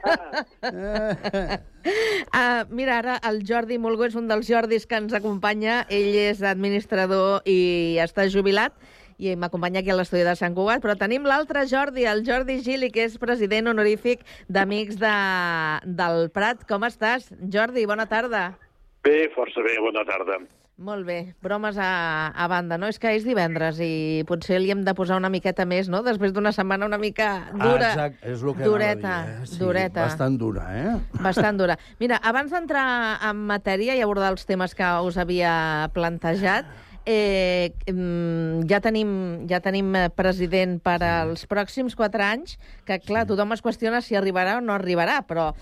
[1.88, 5.82] Uh, mira, ara el Jordi Mulgo és un dels Jordis que ens acompanya.
[5.94, 8.74] Ell és administrador i està jubilat
[9.18, 12.92] i m'acompanya aquí a l'estudi de Sant Cugat, però tenim l'altre Jordi, el Jordi Gili,
[12.94, 15.14] que és president honorífic d'Amics de,
[15.98, 16.62] del Prat.
[16.70, 17.88] Com estàs, Jordi?
[17.90, 18.52] Bona tarda.
[19.08, 20.38] Bé, força bé, bona tarda.
[20.78, 22.86] Molt bé, bromes a, a banda, no?
[22.86, 26.04] És que és divendres i potser li hem de posar una miqueta més, no?
[26.06, 27.88] Després d'una setmana una mica dura.
[27.88, 29.48] Ah, exacte, és el que dureta, dir, eh?
[29.50, 30.04] Sí, dureta.
[30.04, 30.92] Bastant dura, eh?
[31.18, 31.80] Bastant dura.
[31.98, 32.86] Mira, abans d'entrar
[33.26, 35.56] en matèria i abordar els temes que us havia
[35.98, 36.70] plantejat,
[37.10, 39.10] eh, mm, ja, tenim,
[39.50, 44.60] ja tenim president per als pròxims quatre anys, que, clar, tothom es qüestiona si arribarà
[44.60, 45.56] o no arribarà, però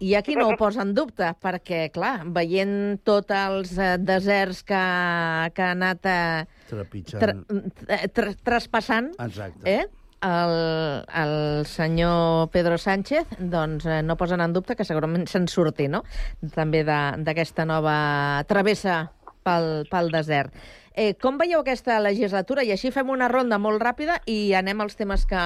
[0.00, 4.62] hi ha qui no ho posa en dubte, perquè, clar, veient tots els eh, deserts
[4.62, 4.82] que,
[5.54, 7.20] que ha anat eh, Trepitjant.
[7.22, 7.36] tra,
[7.98, 9.64] eh, tra, traspassant, Exacte.
[9.78, 9.86] eh?
[10.18, 10.52] el,
[11.14, 16.02] el senyor Pedro Sánchez doncs, eh, no posen en dubte que segurament se'n surti, no?,
[16.54, 19.04] també de- d'aquesta nova travessa
[19.46, 20.52] pel, pel desert.
[20.98, 22.64] Eh, com veieu aquesta legislatura?
[22.66, 25.38] I així fem una ronda molt ràpida i anem als temes que,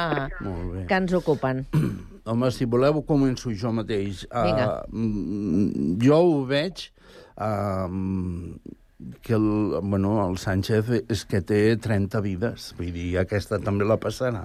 [0.88, 1.67] que ens ocupen.
[2.24, 4.26] Home, si voleu, començo jo mateix.
[4.30, 4.68] Vinga.
[4.92, 6.85] Uh, jo ho veig
[7.35, 7.88] uh,
[9.23, 9.48] que el,
[9.83, 12.70] bueno, el Sánchez és que té 30 vides.
[12.79, 14.44] Vull dir, aquesta també la passarà.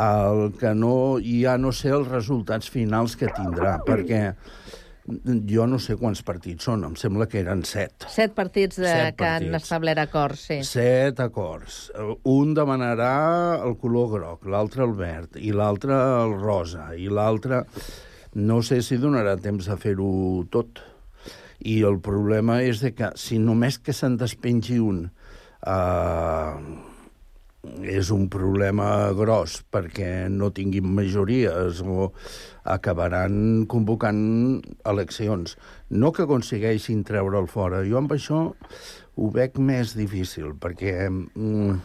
[0.00, 4.30] El que no, ja no sé els resultats finals que tindrà, perquè
[5.48, 8.06] jo no sé quants partits són, em sembla que eren set.
[8.12, 9.64] Set partits de, Set que han partits.
[9.66, 10.60] establert acords, sí.
[10.66, 11.82] Set acords.
[12.28, 13.12] Un demanarà
[13.64, 17.64] el color groc, l'altre el verd, i l'altre el rosa, i l'altre...
[18.32, 20.06] No sé si donarà temps a fer-ho
[20.48, 20.78] tot.
[21.68, 25.02] I el problema és de que si només que se'n despengi un
[25.66, 26.54] eh,
[27.62, 32.10] és un problema gros perquè no tinguin majories o
[32.66, 35.56] acabaran convocant eleccions.
[35.90, 37.84] No que aconsegueixin treure'l fora.
[37.86, 38.44] Jo amb això
[39.14, 41.78] ho veig més difícil perquè mm,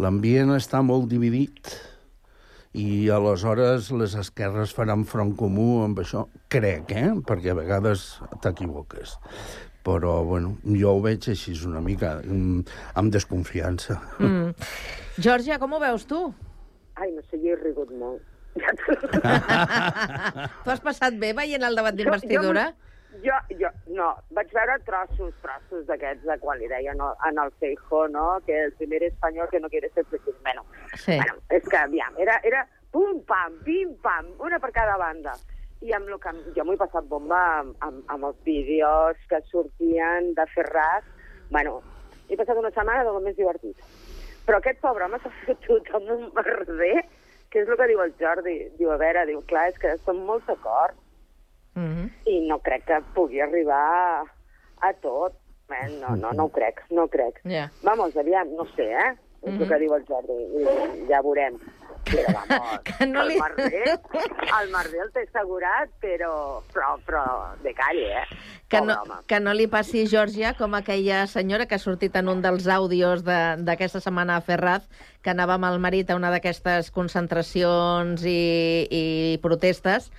[0.00, 1.74] l'ambient està molt dividit
[2.72, 6.24] i aleshores les esquerres faran front comú amb això.
[6.48, 7.10] Crec, eh?
[7.28, 8.06] Perquè a vegades
[8.40, 9.18] t'equivoques.
[9.82, 12.62] Però, bueno, jo ho veig així una mica, mm,
[12.94, 13.98] amb desconfiança.
[14.18, 14.52] Mm.
[15.18, 16.20] Georgia, com ho veus tu?
[16.94, 18.22] Ai, no sé, jo he rigut molt.
[20.64, 22.66] Tu has passat bé veient el debat d'investidura?
[23.22, 27.50] Jo, jo, no, vaig veure trossos, trossos d'aquests, de quan li deien no, en el
[27.60, 30.40] Feijo, no?, que el primer espanyol que no quiere ser presidente.
[30.42, 30.64] Bueno,
[30.96, 31.16] Sí.
[31.16, 35.34] bueno, és que, aviam, era, era pum-pam, pim-pam, una per cada banda.
[35.82, 39.40] I amb lo que jo m'ho he passat bomba amb, amb, amb els vídeos que
[39.50, 41.04] sortien de Ferraz.
[41.50, 41.80] Bueno,
[42.28, 43.78] he passat una setmana del més divertit.
[44.46, 47.02] Però aquest pobre home s'ha fotut amb un merder,
[47.50, 48.58] que és el que diu el Jordi.
[48.78, 50.98] Diu, a veure, diu, clar, és que som molt d'acord
[51.74, 52.08] Mm -hmm.
[52.28, 54.24] i no crec que pugui arribar
[54.80, 55.32] a, tot.
[55.68, 57.40] Eh, no, no, no ho crec, no ho crec.
[57.44, 57.70] Ja.
[57.82, 59.16] Vamos, aviam, no sé, eh?
[59.42, 60.36] És el que diu el Jordi,
[61.08, 61.56] ja veurem.
[62.04, 63.98] Però, vamos, Que no li- el merder,
[64.60, 66.32] el merder el té assegurat, però,
[66.74, 67.22] però, però
[67.62, 68.24] de calle, eh?
[68.68, 69.20] Que Pobre no, home.
[69.28, 73.22] que no li passi, Georgia, com aquella senyora que ha sortit en un dels àudios
[73.24, 74.88] de- d'aquesta setmana a Ferraz,
[75.22, 79.04] que anava amb el marit a una d'aquestes concentracions i, i
[79.42, 80.10] protestes,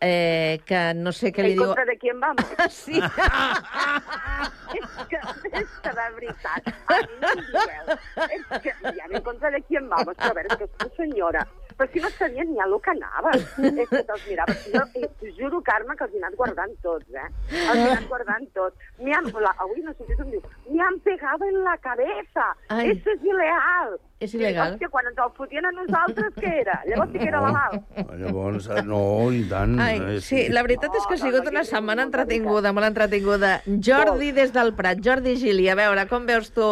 [0.00, 1.66] eh, que no sé què li en diu...
[1.68, 2.46] contra de quién vamos?
[2.70, 3.00] Sí.
[4.76, 5.18] és, que,
[5.50, 7.84] és que de veritat, a mi no em digueu.
[8.26, 11.44] És que, ja en contra de quién vamos, però a veure, és que tu, senyora,
[11.76, 13.32] però si no sabia ni a lo que anava.
[13.36, 14.56] És que te'ls mirava.
[14.66, 17.28] Jo, eh, t'ho juro, Carme, que els he anat guardant tots, eh?
[17.60, 18.92] Els he anat guardant tots.
[19.00, 22.52] Me han, la, avui no sé si em diu, me han pegado en la cabeza.
[22.68, 22.92] Ai.
[22.94, 23.98] Eso es ilegal.
[24.20, 24.74] És il·legal.
[24.74, 26.74] Hòstia, quan ens el fotien a nosaltres, què era?
[26.84, 27.78] Llavors sí que era legal.
[28.20, 29.00] Llavors, eh, no,
[29.32, 29.78] i tant.
[29.80, 33.54] Ai, eh, sí, la veritat és que ha sigut una setmana entretinguda, molt entretinguda.
[33.88, 36.68] Jordi des del Prat, Jordi Gili, a veure, com veus tu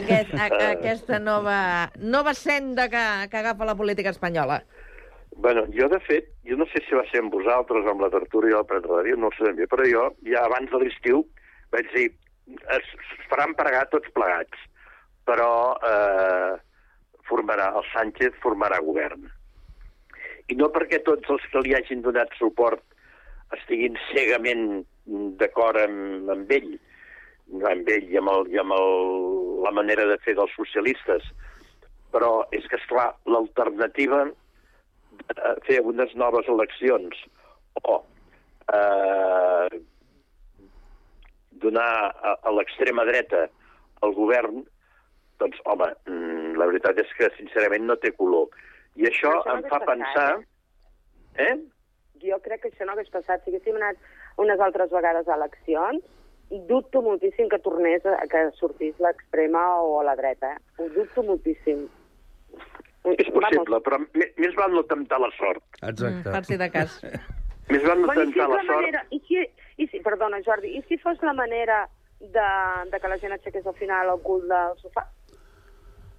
[0.00, 1.60] aquest, a, aquesta nova,
[2.02, 4.64] nova senda que, que agafa la política espanyola?
[5.38, 8.58] Bueno, jo, de fet, jo no sé si va ser amb vosaltres, amb la tertúlia
[8.58, 11.22] del Prat Ràdio, no ho sé bé, però jo, ja abans de l'estiu,
[11.70, 12.08] vaig dir,
[12.74, 12.94] es
[13.30, 14.66] faran pregar tots plegats,
[15.28, 16.56] però eh,
[17.28, 19.26] formarà, el Sánchez formarà govern.
[20.48, 22.82] I no perquè tots els que li hagin donat suport
[23.56, 24.82] estiguin cegament
[25.40, 26.72] d'acord amb, amb ell,
[27.70, 28.88] amb ell i amb, el, i amb el,
[29.64, 31.24] la manera de fer dels socialistes,
[32.12, 37.16] però és que, esclar, l'alternativa de fer unes noves eleccions
[37.84, 37.98] o
[38.72, 39.80] eh,
[41.64, 43.46] donar a, a l'extrema dreta
[44.06, 44.62] el govern,
[45.42, 48.48] doncs, home, mm, la veritat és que, sincerament, no té color.
[48.98, 50.28] I això Però això no em fa hagués pensar...
[50.36, 50.54] passat,
[51.38, 51.54] Eh?
[52.24, 53.44] jo crec que això no hagués passat.
[53.44, 53.96] Si haguéssim anat
[54.42, 56.02] unes altres vegades a eleccions,
[56.66, 60.54] dubto moltíssim que tornés a que sortís l'extrema o a la dreta.
[60.56, 60.58] Eh?
[60.82, 61.84] Ho dubto moltíssim.
[63.08, 65.62] És possible, però me- més val no temptar la sort.
[65.86, 66.30] Exacte.
[66.34, 66.98] Per si de cas.
[67.68, 68.80] Més val no Bueno, si temptar és la la sort.
[68.80, 69.38] manera, i si,
[69.76, 71.82] i si, perdona, Jordi, i si fos la manera
[72.18, 72.46] de,
[72.90, 75.04] de que la gent aixequés al final el cul del sofà?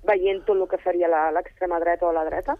[0.07, 2.55] Veient tot el que faria la- l'extrema dreta o la dreta?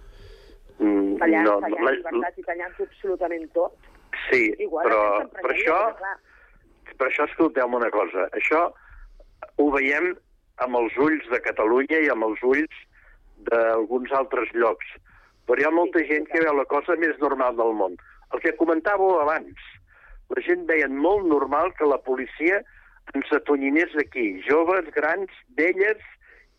[0.80, 3.74] Mm, Tallant, no, tallant la- llibertats i tallant absolutament tot?
[4.30, 6.18] Sí, Igual però, però això, clar.
[6.98, 8.28] per això escolteu una cosa.
[8.34, 8.74] Això
[9.58, 10.16] ho veiem
[10.58, 12.76] amb els ulls de Catalunya i amb els ulls
[13.38, 14.86] d'alguns altres llocs.
[15.48, 17.96] Però hi ha molta gent que veu la cosa més normal del món.
[18.34, 19.56] El que comentàveu abans,
[20.36, 22.62] la gent veia molt normal que la policia
[23.16, 25.98] ens atonyinés aquí, joves, grans, velles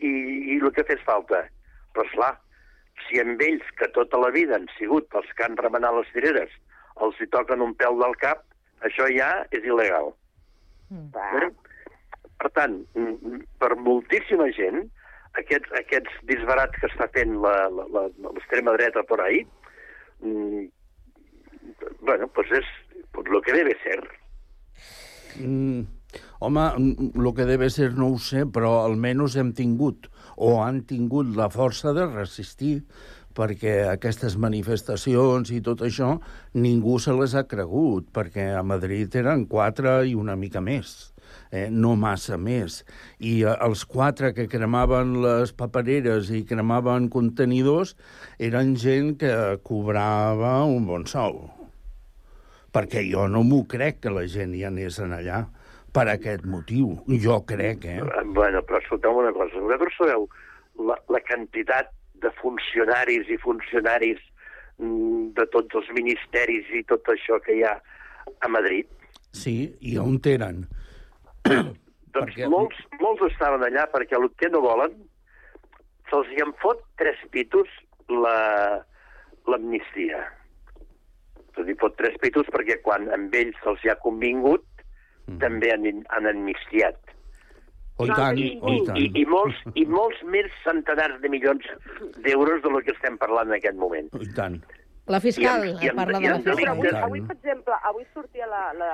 [0.00, 0.12] i,
[0.54, 1.44] i el que fes falta.
[1.94, 2.34] Però, esclar,
[3.06, 6.52] si amb ells, que tota la vida han sigut els que han remenat les cireres,
[7.04, 8.44] els hi toquen un pèl del cap,
[8.86, 10.12] això ja és il·legal.
[10.90, 11.50] Eh?
[12.40, 14.82] Per tant, mm, mm, per moltíssima gent,
[15.38, 19.44] aquests, aquests disbarats que està fent l'extrema dreta por ahí,
[20.20, 20.64] mm,
[22.00, 22.66] bueno, pues és
[23.12, 24.00] pues lo que debe ser.
[25.36, 25.82] Mm,
[26.40, 26.66] home,
[27.14, 30.08] el que debe ser no ho sé, però almenys hem tingut,
[30.40, 32.80] o han tingut la força de resistir,
[33.36, 36.16] perquè aquestes manifestacions i tot això
[36.58, 41.12] ningú se les ha cregut, perquè a Madrid eren quatre i una mica més,
[41.52, 41.68] eh?
[41.70, 42.80] no massa més.
[43.20, 47.94] I eh, els quatre que cremaven les papereres i cremaven contenidors
[48.42, 49.32] eren gent que
[49.62, 51.48] cobrava un bon sou.
[52.70, 55.40] perquè jo no m'ho crec que la gent hi anés en allà
[55.94, 56.96] per aquest motiu.
[57.22, 58.00] Jo crec, eh?
[58.34, 59.58] Bueno, però escolteu una cosa.
[59.58, 60.28] Vosaltres sabeu
[60.86, 64.20] la, la quantitat de funcionaris i funcionaris
[64.78, 67.76] mm, de tots els ministeris i tot això que hi ha
[68.40, 68.88] a Madrid?
[69.32, 70.64] Sí, i on eren?
[72.10, 72.48] Doncs perquè...
[72.50, 74.96] molts, molts estaven allà perquè el que no volen
[76.10, 77.70] se'ls hi en fot tres pitos
[78.10, 78.82] la-
[79.46, 80.24] l'amnistia.
[81.54, 84.66] Se'ls hi fot tres pitos perquè quan amb ells se'ls hi ha convingut
[85.38, 86.96] també han, han amnistiat.
[88.00, 88.96] Oh, i tant, I, oh, i tant.
[88.98, 91.66] i, i, molts, I molts més centenars de milions
[92.24, 94.08] d'euros de lo que estem parlant en aquest moment.
[94.16, 94.56] Oh, I tant.
[95.10, 96.76] La fiscal I en- i en- parla i de la en fiscal.
[96.78, 98.92] delictes- Avui, per exemple, avui sortia la, la,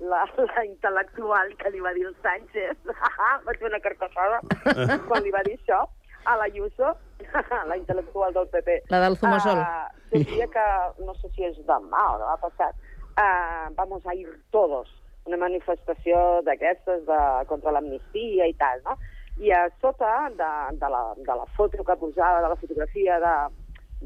[0.00, 0.24] la,
[0.56, 2.76] la intel·lectual que li va dir el Sánchez,
[3.46, 4.40] va fer una carcassada
[5.08, 5.84] quan li va dir això,
[6.24, 6.94] a la Ayuso,
[7.70, 8.80] la intel·lectual del PP.
[8.90, 9.58] La del Zumosol.
[9.58, 10.66] Uh, sortia que,
[11.04, 12.74] no sé si és demà o demà passat,
[13.18, 14.88] uh, vamos a ir todos,
[15.28, 17.18] una manifestació d'aquestes de,
[17.50, 18.96] contra l'amnistia i tal, no?
[19.42, 23.34] I a sota de, de, la, de la foto que posava, de la fotografia de,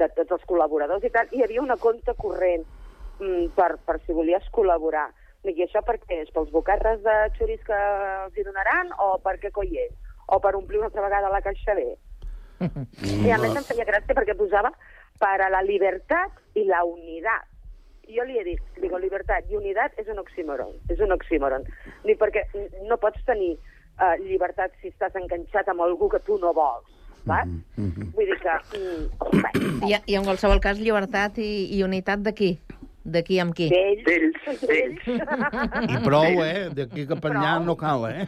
[0.00, 2.66] de tots els col·laboradors i tal, hi havia una compte corrent
[3.18, 5.08] mm, per, per si volies col·laborar.
[5.46, 6.30] I això per què és?
[6.34, 7.76] Pels bocarres de xuris que
[8.24, 9.92] els hi donaran o per què coi és?
[10.26, 11.92] O per omplir una altra vegada la caixa B?
[13.26, 14.72] I a més em feia gràcia perquè posava
[15.20, 17.46] para la libertad y la unidad.
[18.06, 21.64] I jo li he dit, digo, libertat i unitat és un oxímoron, és un oxímoron.
[22.04, 22.44] Dic, perquè
[22.86, 26.86] no pots tenir uh, llibertat si estàs enganxat amb algú que tu no vols,
[27.26, 27.50] saps?
[28.14, 28.54] Vull dir que...
[28.78, 32.52] Mm, I, I en qualsevol cas, llibertat i, i unitat de qui?
[33.06, 33.68] De qui amb qui?
[33.70, 34.06] D'ells.
[34.06, 35.04] D'ells, d'ells.
[35.94, 36.66] I prou, eh?
[36.74, 38.26] D'aquí cap enllà no cal, eh?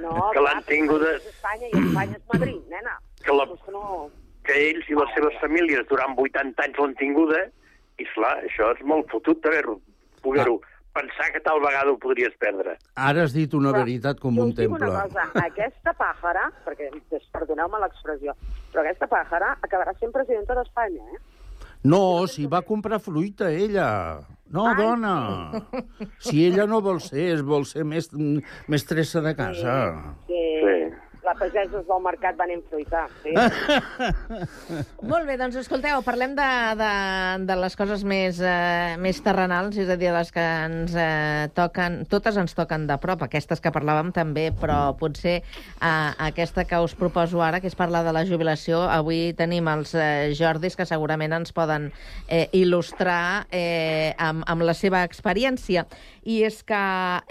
[0.00, 2.98] No, que l'han tinguda, és Espanya i Espanya és Madrid, nena.
[3.24, 4.10] que, la, que no...
[4.44, 7.46] que ells i les seves famílies durant 80 anys l'han tinguda,
[7.98, 9.80] i clar, això és molt fotut d'haver-ho,
[10.22, 10.60] poder-ho
[10.92, 12.76] pensar que tal vegada ho podries perdre.
[13.00, 14.76] Ara has dit una veritat com un temple.
[14.76, 16.90] una cosa, aquesta pàjara, perquè
[17.32, 18.34] perdoneu-me l'expressió,
[18.72, 21.22] però aquesta pàjara acabarà sent presidenta d'Espanya, eh?
[21.84, 24.20] No, si va comprar fruita, ella.
[24.52, 25.14] No, Ai, dona.
[26.20, 28.10] Si ella no vol ser, es vol ser més,
[28.68, 29.74] mestressa de casa.
[30.28, 30.94] Que Sí.
[31.24, 33.06] La pagesos del mercat van infruitar.
[33.22, 33.32] Sí.
[35.12, 36.48] Molt bé, doncs escolteu, parlem de,
[36.78, 36.90] de,
[37.46, 42.02] de les coses més, eh, més terrenals, és a dir, les que ens eh, toquen,
[42.10, 46.96] totes ens toquen de prop, aquestes que parlàvem també, però potser eh, aquesta que us
[46.98, 51.36] proposo ara, que és parlar de la jubilació, avui tenim els eh, Jordis que segurament
[51.38, 51.90] ens poden
[52.26, 55.86] eh, il·lustrar eh, amb, amb la seva experiència.
[56.22, 56.80] I és que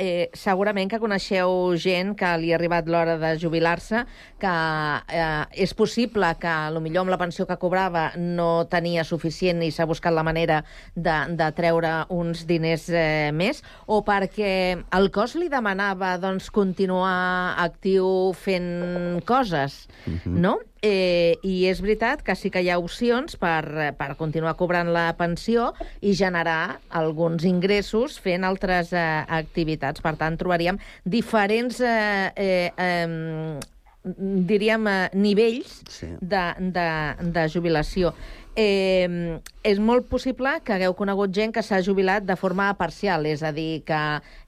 [0.02, 4.04] eh, segurament que coneixeu gent que li ha arribat l'hora de jubilar-se,
[4.42, 9.64] que eh, és possible que lo millor amb la pensió que cobrava no tenia suficient
[9.64, 10.62] i s'ha buscat la manera
[10.96, 14.54] de, de treure uns diners eh, més, o perquè
[14.98, 19.86] el cos li demanava doncs, continuar actiu fent coses,
[20.26, 20.60] no?
[20.82, 25.12] Eh, I és veritat que sí que hi ha opcions per, per continuar cobrant la
[25.14, 25.68] pensió
[26.02, 30.02] i generar alguns ingressos fent altres eh, activitats.
[30.02, 33.60] Per tant, trobaríem diferents eh, eh, eh,
[34.50, 36.08] diríem, eh, nivells Sí.
[36.20, 36.88] de, de,
[37.30, 38.16] de jubilació.
[38.56, 43.44] Eh, és molt possible que hagueu conegut gent que s'ha jubilat de forma parcial, és
[43.48, 44.00] a dir, que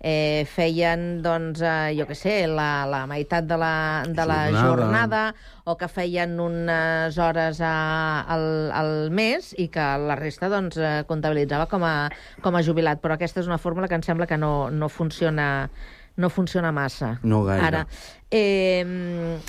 [0.04, 4.68] eh, feien, doncs, eh, jo què sé, la, la meitat de la, de la Jornada.
[4.68, 5.24] jornada
[5.64, 8.46] o que feien unes hores a, al,
[8.76, 12.10] al mes i que la resta doncs, eh, comptabilitzava com a,
[12.44, 13.00] com a jubilat.
[13.00, 15.70] Però aquesta és una fórmula que em sembla que no, no funciona
[16.16, 17.20] no funciona massa.
[17.24, 17.66] No gaire.
[17.66, 17.88] Ara,
[18.30, 19.40] eh,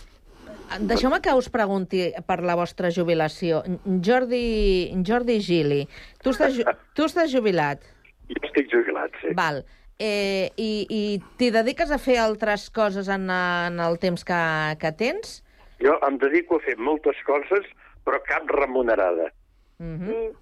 [0.81, 3.63] deixeu-me que us pregunti per la vostra jubilació.
[4.03, 5.87] Jordi, Jordi Gili,
[6.23, 7.83] tu estàs, ju- tu estàs jubilat,
[8.29, 9.35] Jo estic jubilat, sí.
[9.37, 9.65] val.
[9.99, 11.03] Eh, I i
[11.39, 14.41] t'hi dediques a fer altres coses en, en el temps que,
[14.81, 15.43] que tens?
[15.81, 17.67] Jo em dedico a fer moltes coses,
[18.05, 19.31] però cap remunerada.
[19.79, 20.33] Mm -hmm.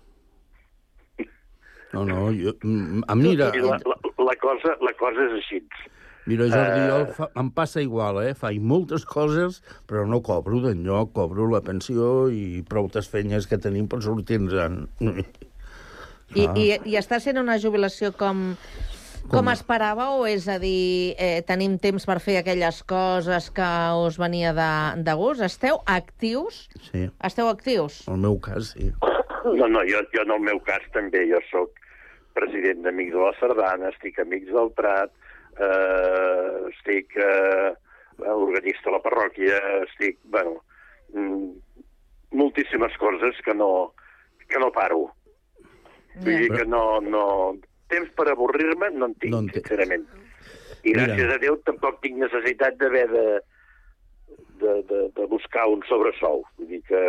[1.92, 2.54] No, no, jo...
[2.62, 5.58] mm, ah, Mira, la, la, la, cosa, la cosa és així.
[6.26, 8.34] Mira Jordi, Eh, jo fa, em passa igual, eh?
[8.38, 13.58] Faig moltes coses, però no cobro d'enlloc, cobro la pensió i prou tas feines que
[13.58, 14.86] tenim per sortir-nos-en.
[16.34, 16.54] I, Ah.
[16.56, 18.54] i, I està sent una jubilació com,
[19.28, 23.68] com, esperava o és a dir, eh, tenim temps per fer aquelles coses que
[24.06, 24.70] us venia de,
[25.04, 25.42] de gust?
[25.44, 26.68] Esteu actius?
[26.90, 28.06] Sí, Esteu actius?
[28.08, 28.92] en el meu cas, sí.
[29.44, 31.74] No, no, jo, jo en el meu cas també, jo sóc
[32.32, 35.10] president d'Amics de la Sardana, estic Amics del Prat,
[35.66, 37.72] eh, estic eh,
[38.32, 40.60] organista a la parròquia, estic, bueno,
[41.14, 41.50] mm,
[42.38, 43.92] moltíssimes coses que no,
[44.48, 45.06] que no paro.
[46.20, 47.26] Vull dir que no, no...
[47.92, 50.04] temps per avorrir-me no en tinc, no en sincerament.
[50.82, 51.02] I Mira.
[51.10, 53.24] gràcies a Déu tampoc tinc necessitat d'haver de,
[54.62, 56.40] de, de, de buscar un sobresou.
[56.56, 57.02] Vull dir que...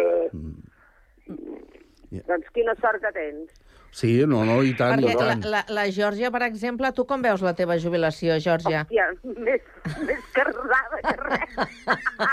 [2.28, 3.62] Doncs quina sort que tens.
[3.94, 5.44] Sí, no, no, i tant, i Perquè la, tant.
[5.54, 8.82] la, la Georgia, per exemple, tu com veus la teva jubilació, Georgia?
[8.88, 9.10] Hòstia,
[9.46, 9.68] més,
[10.08, 11.60] més carrada que res.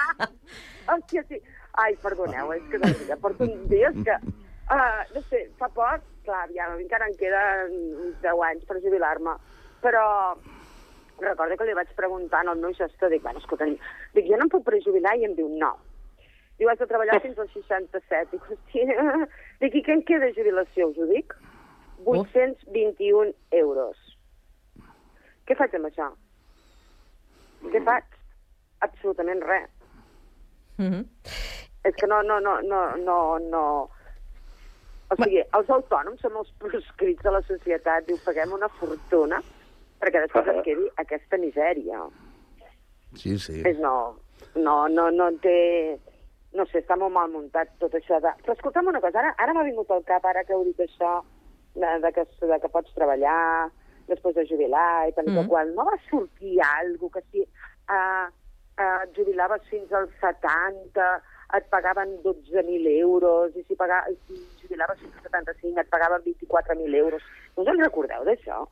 [0.95, 1.41] Hòstia, sí.
[1.81, 4.17] Ai, perdoneu, és que de veritat, porto uns dies que...
[4.71, 7.73] Uh, no sé, fa poc, clar, ja encara em queden
[8.07, 9.33] uns 10 anys per jubilar-me,
[9.83, 10.05] però
[11.21, 14.53] recordo que li vaig preguntar al meu gestor, dic, bueno, escolta, dic, jo no em
[14.53, 15.75] puc prejubilar i em diu no.
[16.61, 18.31] Diu, has de treballar fins als 67.
[18.33, 19.11] Dic, hòstia,
[19.65, 21.35] dic, i què em queda de jubilació, us ho dic?
[22.05, 23.96] 821 euros.
[25.46, 26.09] Què faig amb això?
[27.72, 28.05] Què faig?
[28.86, 29.70] Absolutament res.
[30.78, 31.05] Mm -hmm.
[31.84, 33.62] És que no, no, no, no, no, no...
[35.11, 39.42] O sigui, els autònoms som els proscrits de la societat, diu, paguem una fortuna
[40.01, 42.05] perquè després es quedi aquesta misèria.
[43.14, 43.62] Sí, sí.
[43.66, 44.16] És no,
[44.55, 45.98] no, no, no té...
[46.53, 48.32] No sé, està molt mal muntat tot això de...
[48.42, 51.20] Però escolta'm una cosa, ara, ara m'ha vingut al cap, ara que heu dit això,
[51.81, 53.70] de, de, que, de que pots treballar
[54.11, 55.47] després de jubilar i tal Mm.
[55.47, 55.51] mm.
[55.51, 55.74] qual.
[55.74, 61.11] No va sortir alguna que si uh, uh, et jubilaves fins als 70
[61.59, 66.22] et pagaven 12.000 euros i si, pagà, i si jubilaves fins als 75 et pagaven
[66.26, 67.22] 24.000 euros.
[67.57, 68.64] No us en recordeu d'això?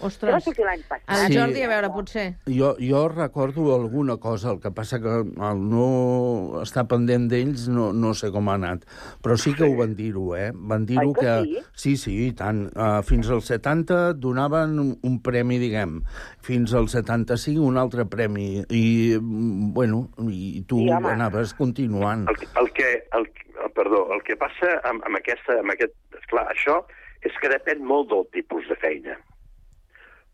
[0.00, 0.32] Ostres.
[0.34, 1.04] Va sortir l'any passat.
[1.08, 1.36] El Sí.
[1.38, 2.24] Jordi, a veure, potser.
[2.46, 5.08] Jo, jo recordo alguna cosa, el que passa que
[5.40, 8.84] al no estar pendent d'ells no, no sé com ha anat,
[9.24, 10.50] però sí que ho van dir-ho, eh?
[10.54, 11.62] Van dir-ho que que...
[11.74, 12.66] Sí, sí, i tant.
[12.76, 16.02] Uh, fins als 70 donaven un, premi, diguem,
[16.44, 21.08] fins als 75 un altre premi, i, bueno, i tu Sí, home.
[21.16, 22.28] anaves continuant.
[22.28, 23.26] El, el que, el,
[23.64, 25.94] el, perdó, el que passa amb, amb, aquesta, amb aquest...
[26.20, 26.80] Esclar, això
[27.22, 29.16] és que depèn molt del tipus de feina.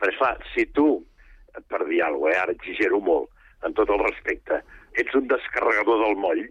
[0.03, 0.89] Perquè, esclar, si tu,
[1.71, 3.31] per dir alguna cosa, eh, ara exigero molt,
[3.63, 4.59] en tot el respecte,
[4.99, 6.43] ets un descarregador del moll,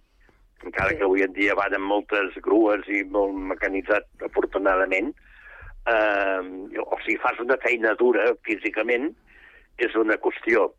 [0.63, 5.11] encara que avui en dia van amb moltes grues i molt mecanitzat, afortunadament,
[5.91, 6.39] eh,
[6.79, 9.11] o si fas una feina dura físicament,
[9.83, 10.69] és una qüestió.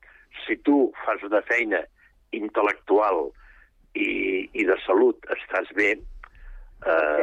[0.46, 1.82] Si tu fas una feina
[2.32, 3.26] intel·lectual
[4.00, 6.00] i, i de salut estàs bé, eh,
[6.88, 7.21] clar,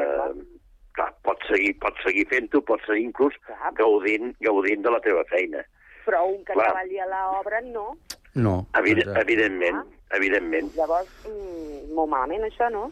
[1.49, 3.35] seguir, pots seguir fent-ho, pots seguir inclús
[3.77, 5.63] gaudint, gaudint de la teva feina.
[6.05, 6.69] Però un que Clar.
[6.71, 7.91] treballi a l'obra, no.
[8.39, 8.53] No.
[8.77, 9.21] Evident, exacte.
[9.25, 9.83] evidentment,
[10.17, 10.71] evidentment.
[10.77, 12.91] Llavors, mm, molt malament, això, no?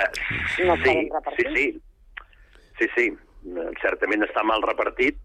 [0.00, 0.08] Eh,
[0.66, 1.82] No sí, poden sí, sí.
[2.78, 3.06] Sí, sí.
[3.52, 5.18] Eh, Certament està mal repartit,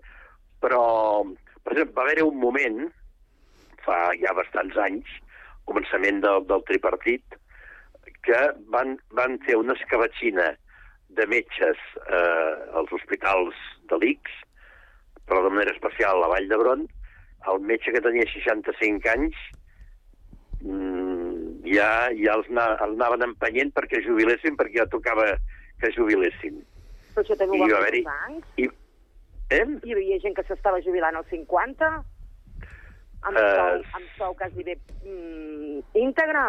[0.62, 1.24] però,
[1.64, 2.92] per exemple, va haver un moment,
[3.86, 5.08] fa ja bastants anys,
[5.66, 7.24] començament del, del tripartit,
[8.28, 8.40] que
[8.74, 10.52] van, van fer una escabatxina
[11.18, 13.58] de metges eh, als hospitals
[13.92, 14.40] de l'ICS,
[15.28, 16.86] però de manera especial a la Vall d'Hebron,
[17.52, 19.38] el metge que tenia 65 anys
[20.64, 25.30] mm, ja, ja els, na, els anaven empenyent perquè jubilessin, perquè ja tocava
[25.82, 26.62] que jubilessin.
[27.16, 28.46] Però això també ho va fer anys.
[28.62, 28.70] I,
[29.56, 29.66] eh?
[29.84, 31.92] Hi havia gent que s'estava jubilant als 50,
[33.28, 36.48] amb, Eh, sou, amb sou quasi bé mm, íntegre.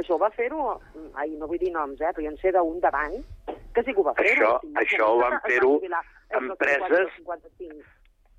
[0.00, 0.78] Això va fer-ho,
[1.20, 3.18] ai, no vull dir noms, eh, però jo en sé d'un davant,
[3.74, 4.52] que sí que ho va fer-ho.
[4.58, 5.72] Això- això ho van fer-ho
[6.30, 7.84] empreses- 50 i els 55.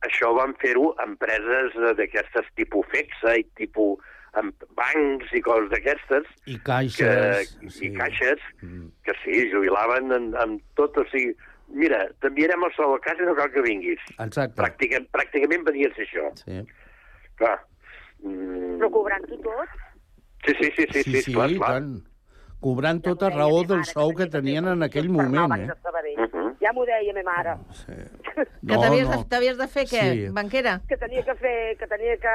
[0.04, 4.00] Això van fer-ho empreses d'aquestes tipus FEXA i tipus
[4.34, 6.26] amb bancs i coses d'aquestes.
[6.48, 7.88] I caixes, Que, sí.
[7.88, 10.98] I caixes, que sí, jubilaven en, en tot.
[10.98, 11.36] O sigui,
[11.70, 14.02] mira, t'enviarem el sou a casa i no cal que vinguis.
[14.20, 14.60] Exacte.
[14.60, 16.26] Pràcticament, pràcticament venia a ser això.
[16.44, 16.60] Sí.
[17.38, 17.60] Clar.
[18.24, 19.70] Mm, Però cobrant-ho tot,
[20.46, 21.70] sí, sí, sí, sí, sí, sí, clar, i clar.
[21.78, 21.94] tant.
[22.64, 25.66] Cobrant tota raó del sou que tenien en aquell moment, eh?
[25.68, 26.22] de Sabadell.
[26.24, 26.52] Uh-huh.
[26.64, 27.56] Ja m'ho deia ma mare.
[28.34, 29.18] Que No, t'havies no.
[29.30, 30.30] de, de fer, què, Sí.
[30.32, 30.78] banquera?
[30.88, 32.34] Que tenia que fer, que tenia que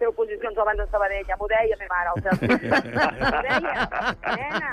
[0.00, 1.24] fer oposicions al banc de Sabadell.
[1.30, 2.10] Ja m'ho deia ma mare.
[2.18, 3.86] El deia,
[4.34, 4.72] nena.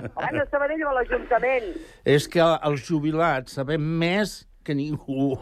[0.00, 1.68] El banc de Sabadell o a l'Ajuntament.
[2.16, 5.36] És que els jubilats sabem més que ningú.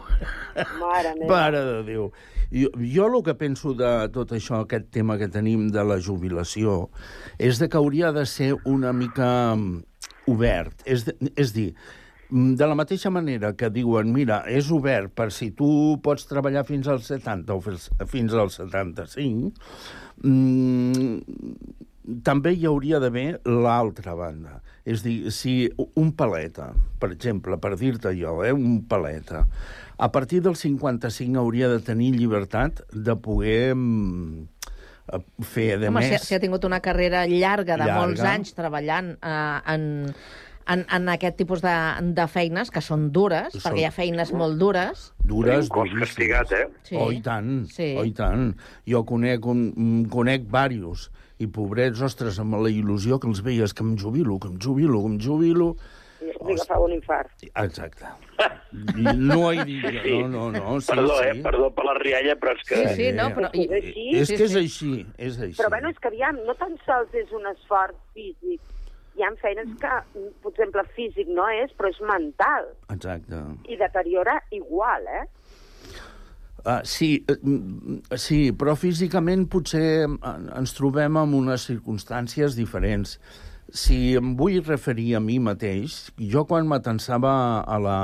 [0.79, 1.29] Mare meva.
[1.31, 2.07] Mare de Déu.
[2.53, 6.85] Jo, jo el que penso de tot això, aquest tema que tenim de la jubilació,
[7.41, 9.81] és de que hauria de ser una mica mm,
[10.31, 10.85] obert.
[10.85, 11.71] És, de, és dir,
[12.29, 16.65] mm, de la mateixa manera que diuen, mira, és obert per si tu pots treballar
[16.69, 19.51] fins als 70 o fins, als 75,
[20.21, 21.17] mm,
[22.23, 24.59] també hi hauria d'haver l'altra banda.
[24.85, 29.45] És dir, si un paleta, per exemple, per dir-te jo, eh, un paleta,
[29.97, 34.43] a partir del 55 hauria de tenir llibertat de poder mm,
[35.13, 36.27] eh, fer, de Home, si, més...
[36.29, 37.99] si ha tingut una carrera llarga de Llarga.
[38.03, 39.87] molts anys treballant eh, en,
[40.67, 41.73] en, en aquest tipus de,
[42.17, 45.07] de feines, que són dures, Són- perquè hi ha feines molt dures.
[45.25, 46.65] Dures, Un cos castigat, eh?
[46.85, 46.97] Sí.
[47.01, 47.95] Oh, i tant, Sí.
[47.97, 48.51] oh, i tant.
[48.85, 51.09] Jo conec, un, mm, conec varios,
[51.41, 55.01] i pobrets, ostres, amb la il·lusió que els veies, que em jubilo, que em jubilo,
[55.03, 55.75] que em jubilo...
[56.25, 57.43] I agafava un infart.
[57.61, 58.07] Exacte.
[58.95, 61.27] I No dit jo, no, no, no, sí, perdó, sí.
[61.27, 61.35] eh?
[61.43, 62.79] Perdó per la rialla, però és que...
[62.79, 63.51] Sí, sí, no, però...
[63.53, 64.05] És així.
[64.21, 65.57] És que és així, és així.
[65.59, 68.63] Però bueno, és que aviam, no tan sols és un esforç físic.
[69.15, 69.93] Hi ha feines que,
[70.43, 72.71] per exemple, físic no és, però és mental.
[72.95, 73.43] Exacte.
[73.71, 75.23] I deteriora igual, eh?
[76.65, 83.19] Uh, sí, mm, sí, però físicament potser ens trobem en unes circumstàncies diferents.
[83.69, 87.99] Si em vull referir a mi mateix, jo quan m'atensava a la,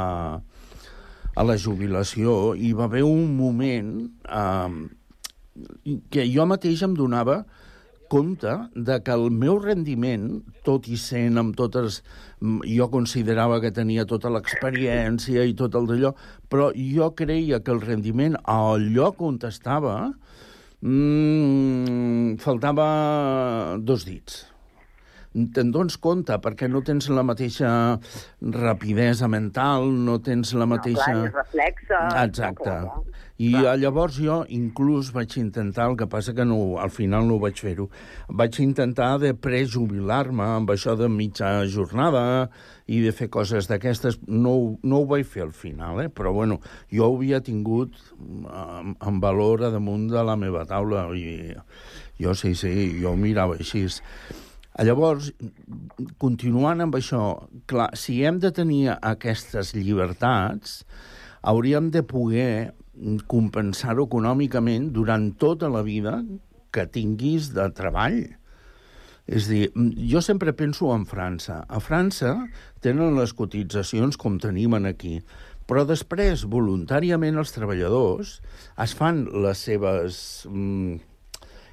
[1.34, 3.92] a la jubilació hi va haver un moment
[4.30, 7.42] eh, que jo mateix em donava
[8.12, 12.02] compte de que el meu rendiment, tot i sent amb totes...
[12.42, 16.14] Jo considerava que tenia tota l'experiència i tot el d'allò,
[16.50, 19.98] però jo creia que el rendiment al lloc on estava
[20.82, 22.88] mm, faltava
[23.78, 24.51] dos dits.
[25.32, 27.72] Te'n dones compte, perquè no tens la mateixa
[28.42, 31.08] rapidesa mental, no tens la mateixa...
[31.08, 32.02] Clar, és reflexe.
[32.26, 32.74] Exacte.
[33.42, 33.78] I clar.
[33.80, 37.88] llavors jo inclús vaig intentar, el que passa que no, al final no vaig fer-ho,
[38.28, 42.52] vaig intentar de prejubilar-me amb això de mitja jornada
[42.92, 44.20] i de fer coses d'aquestes.
[44.28, 44.54] No,
[44.84, 46.10] no ho vaig fer al final, eh?
[46.12, 46.60] però bueno,
[46.92, 51.56] jo ho havia tingut en, en valor a damunt de la meva taula i
[52.22, 53.88] jo sí, sí, jo ho mirava així.
[54.80, 55.34] Llavors,
[56.22, 57.24] continuant amb això,
[57.68, 60.86] clar, si hem de tenir aquestes llibertats,
[61.44, 62.72] hauríem de poder
[63.28, 66.22] compensar-ho econòmicament durant tota la vida
[66.72, 68.22] que tinguis de treball.
[69.28, 69.68] És dir,
[70.12, 71.62] jo sempre penso en França.
[71.68, 72.34] A França
[72.84, 75.20] tenen les cotitzacions com tenim en aquí,
[75.68, 78.40] però després, voluntàriament, els treballadors
[78.82, 80.18] es fan les seves
[80.50, 80.98] mm,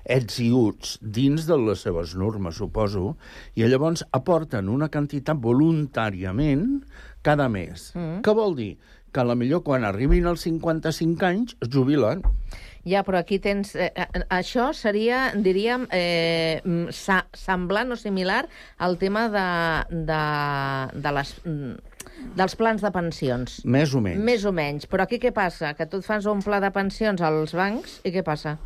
[0.09, 3.15] ets i uts dins de les seves normes, suposo,
[3.55, 6.81] i llavors aporten una quantitat voluntàriament
[7.23, 7.91] cada mes.
[7.95, 8.23] Mm.
[8.25, 8.73] Què vol dir?
[9.13, 12.25] Que a la millor quan arribin als 55 anys es jubilen.
[12.89, 13.75] Ja, però aquí tens...
[13.77, 18.47] Eh, eh, això seria, diríem, eh, mm, sa, semblant o similar
[18.79, 19.49] al tema de,
[20.09, 20.23] de,
[20.97, 21.99] de les, mm,
[22.39, 23.61] dels plans de pensions.
[23.65, 24.25] Més o menys.
[24.25, 24.89] Més o menys.
[24.89, 25.75] Però aquí què passa?
[25.77, 28.57] Que tu et fas un pla de pensions als bancs i què passa?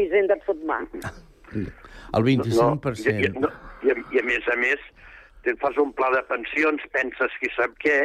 [0.00, 0.80] Que Hisenda et fot mà.
[2.16, 2.48] El 25%.
[2.56, 3.50] No, i, i, no,
[3.84, 4.80] i, a, I a més a més,
[5.44, 7.98] te fas un pla de pensions, penses qui sap què,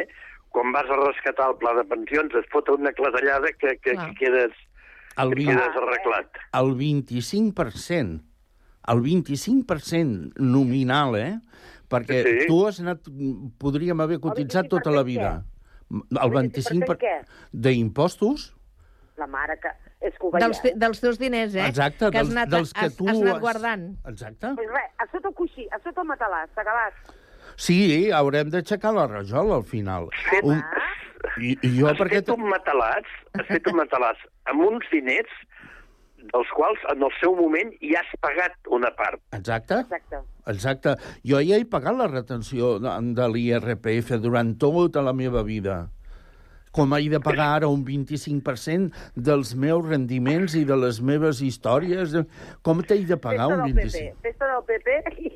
[0.52, 4.12] quan vas a rescatar el pla de pensions es fot una clatellada que, que, que
[4.20, 4.52] quedes,
[5.16, 6.38] El que vint- quedes arreglat.
[6.60, 8.20] El 25%.
[8.92, 11.32] El 25% nominal, eh?
[11.90, 12.46] Perquè Sí.
[12.50, 13.08] tu has anat...
[13.62, 15.32] Podríem haver cotitzat tota la vida.
[15.90, 16.96] El 25% per...
[17.00, 17.16] què?
[17.52, 18.52] d'impostos?
[19.16, 19.70] La mare que...
[20.00, 20.44] És que ho veia.
[20.46, 21.66] Dels, te- dels teus diners, eh?
[21.68, 23.86] Exacte, que dels- anat, dels que has, tu has anat guardant.
[24.06, 24.52] Exacte.
[24.58, 27.16] Pues res, a sota el coixí, a sota el matalàs, s'ha acabat.
[27.56, 30.10] Sí, haurem d'aixecar la rajola al final.
[30.42, 30.60] Un...
[31.40, 32.20] I, i jo has perquè...
[32.22, 34.20] fet un matalàs, has fet un matalàs
[34.52, 35.32] amb uns diners
[36.32, 39.20] dels quals en el seu moment ja has pagat una part.
[39.36, 39.80] Exacte.
[39.86, 40.20] Exacte.
[40.52, 40.94] Exacte.
[41.26, 45.86] Jo ja he pagat la retenció de, de l'IRPF durant tota la meva vida.
[46.76, 52.12] Com he de pagar ara un 25% dels meus rendiments i de les meves històries?
[52.66, 54.22] Com t'he de pagar Festa un del PP, 25%?
[54.26, 55.35] festa del PP.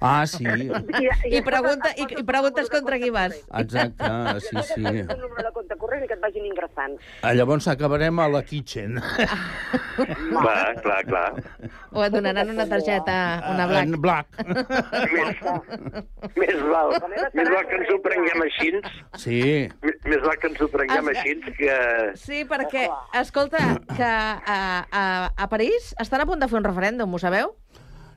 [0.00, 0.44] Ah, sí.
[0.44, 3.34] I, pregunta, i, i preguntes contra qui vas.
[3.60, 4.08] Exacte,
[4.44, 4.84] sí, sí.
[4.84, 6.96] El número de compte corrent i que et vagin ingressant.
[7.22, 9.00] Ah, Llavors acabarem a la kitchen.
[9.96, 11.28] Clar, clar, clar.
[11.92, 13.16] O et donaran una targeta,
[13.52, 13.86] una black.
[13.86, 14.26] En black.
[15.12, 15.42] Més,
[16.40, 16.94] més, val,
[17.34, 18.72] més val que ens ho prenguem així,
[19.22, 19.40] Sí.
[19.82, 21.76] més més val que ens ho prenguem Es- així que...
[22.20, 22.86] Sí, perquè,
[23.20, 23.58] escolta,
[23.96, 25.04] que a, a,
[25.34, 27.56] a París estan a punt de fer un referèndum, ho sabeu?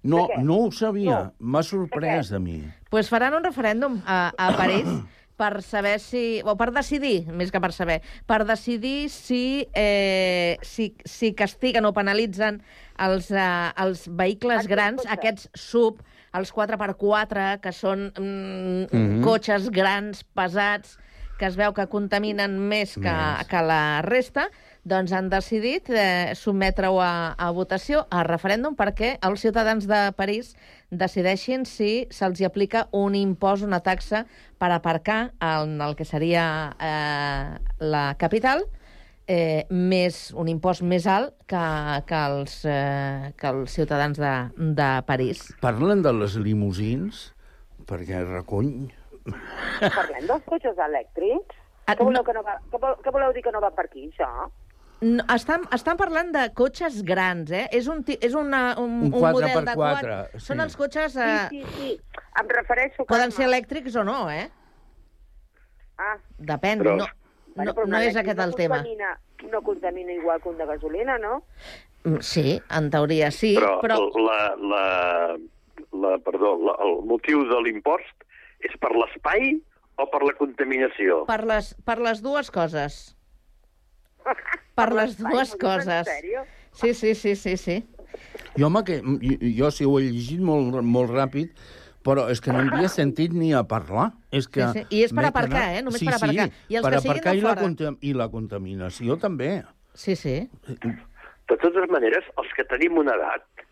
[0.04, 1.32] No, no ho sabia.
[1.40, 2.60] M'ha sorprès a mi.
[2.62, 4.88] Doncs pues faran un referèndum a, a París
[5.40, 6.42] per saber si...
[6.44, 11.94] o per decidir, més que per saber, per decidir si, eh, si, si castiguen o
[11.96, 12.62] penalitzen
[13.00, 16.02] els, eh, els vehicles grans, aquests sub,
[16.36, 19.22] els 4x4, que són mm, Mhm.
[19.24, 20.98] cotxes grans, pesats,
[21.40, 23.48] que es veu que contaminen més que, Més.
[23.48, 24.50] que la resta,
[24.88, 30.56] doncs han decidit eh, sotmetre-ho a, a votació, a referèndum, perquè els ciutadans de París
[30.90, 34.26] decideixin si se'ls aplica un impost, una taxa
[34.58, 36.44] per aparcar en el que seria
[36.80, 38.64] eh, la capital,
[39.30, 41.66] eh, més un impost més alt que,
[42.10, 44.36] que, els, eh, que els ciutadans de,
[44.80, 45.46] de París.
[45.62, 47.30] Parlen de les limusins,
[47.90, 48.90] perquè recull...
[49.30, 51.60] Parlem dels cotxes elèctrics?
[51.90, 54.10] Què voleu, que no va, què, vol, què voleu dir que no va per aquí,
[54.10, 54.50] això?
[55.02, 57.68] No, estan, estan parlant de cotxes grans, eh?
[57.72, 60.16] És un, és una, un, Un un model de 4x4, quatre.
[60.34, 60.46] sí.
[60.50, 61.16] Són els cotxes...
[61.16, 62.24] Eh, Sí, sí, sí.
[62.42, 63.06] Em refereixo...
[63.08, 64.50] Poden ser elèctrics o no, eh?
[66.00, 66.18] Ah.
[66.38, 67.08] Depèn, Però- no,
[67.56, 68.78] Bueno, no, però un no és aquest el tema.
[68.84, 69.14] Contamina,
[69.52, 71.44] no contamina igual que un de gasolina, no?
[72.06, 73.98] Mm, Sí, en teoria sí, però, però...
[74.16, 74.84] La, la,
[75.92, 78.24] la, perdó, la, el motiu de l'impost
[78.64, 79.58] és per l'espai
[80.00, 81.26] o per la contaminació?
[81.28, 83.00] Per les, per les dues coses.
[84.80, 86.08] Per les dues coses.
[86.80, 87.82] Sí, sí, sí, sí, sí.
[88.58, 91.52] Jo, home, que, jo, jo sí ho he llegit molt, molt ràpid,
[92.06, 94.10] però és que no en havia sentit ni a parlar.
[94.32, 94.98] És que Sí, sí.
[94.98, 95.84] I és per aparcar, eh?
[95.86, 96.50] Només sí, per aparcar.
[96.50, 99.52] Sí, I els per que aparcar i la, contam i la contaminació també.
[99.94, 100.38] Sí, sí.
[100.70, 103.66] De totes maneres, els que tenim una edat,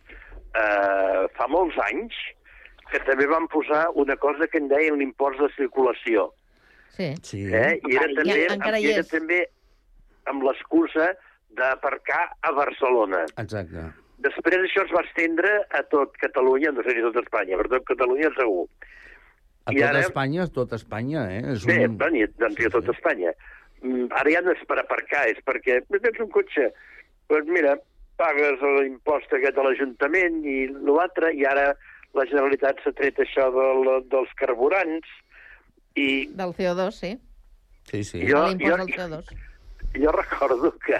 [0.58, 2.18] eh, fa molts anys
[2.91, 6.32] que també van posar una cosa que en deien l'impost de circulació.
[6.95, 7.14] Sí.
[7.22, 7.43] sí.
[7.45, 7.78] Eh?
[7.84, 9.12] I era I també, encara hi i era és.
[9.12, 9.43] també
[10.30, 11.12] amb l'excusa
[11.58, 13.24] d'aparcar a Barcelona.
[13.38, 13.88] Exacte.
[14.26, 17.76] Després això es va estendre a tot Catalunya, no sé si a tot Espanya, però
[17.78, 18.66] tot Catalunya segur.
[19.68, 21.44] A I tot ara- Espanya, a tot Espanya, eh?
[21.54, 21.98] És Bé, un...
[22.16, 23.34] i- doncs i a tot Espanya.
[23.84, 26.72] Mm, Ara ja no és per aparcar, és perquè tens un cotxe,
[27.30, 27.76] doncs mira,
[28.18, 31.68] pagues l'impost aquest a l'Ajuntament i l'altre, i ara
[32.18, 35.06] la Generalitat s'ha tret això del, dels carburants,
[35.98, 37.12] i Del CO2, sí.
[37.92, 38.24] Sí, sí.
[38.26, 39.38] Jo- L'impost jo- del CO2.
[40.02, 41.00] Jo recordo que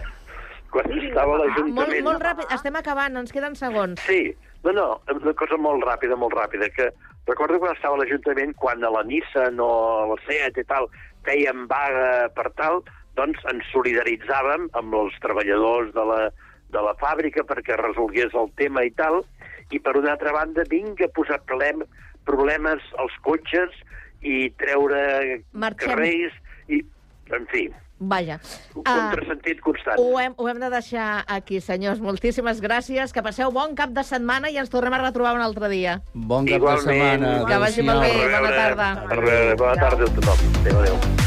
[0.72, 2.04] quan estava a Molt, l'Ajuntament...
[2.06, 4.02] molt ràpid, estem acabant, ens queden segons.
[4.04, 4.36] Sí,
[4.66, 6.90] no, no, una cosa molt ràpida, molt ràpida, que
[7.28, 9.70] recordo quan estava a l'Ajuntament, quan a la Nissan o
[10.04, 10.90] a la SEAT i tal
[11.28, 12.84] fèiem vaga per tal,
[13.20, 16.20] doncs ens solidaritzàvem amb els treballadors de la,
[16.76, 19.24] de la fàbrica perquè resolgués el tema i tal,
[19.74, 21.84] i per una altra banda vinga a posar problem,
[22.28, 23.74] problemes als cotxes
[24.22, 25.92] i treure Marxem.
[25.92, 26.38] carrers
[26.72, 26.80] i,
[27.36, 27.68] en fi,
[28.00, 28.40] Vaja.
[28.76, 29.98] un Ah, contrasentit constant.
[29.98, 32.00] ho, hem, ho hem de deixar aquí, senyors.
[32.00, 33.12] Moltíssimes gràcies.
[33.12, 36.02] Que passeu bon cap de setmana i ens tornem a retrobar un altre dia.
[36.14, 37.22] Bon cap de Igualment.
[37.24, 37.46] setmana.
[37.48, 38.12] Que vagi molt bé.
[38.32, 38.94] Bona tarda.
[39.58, 40.38] Bona tarda a tothom.
[40.62, 41.27] Adéu, adéu.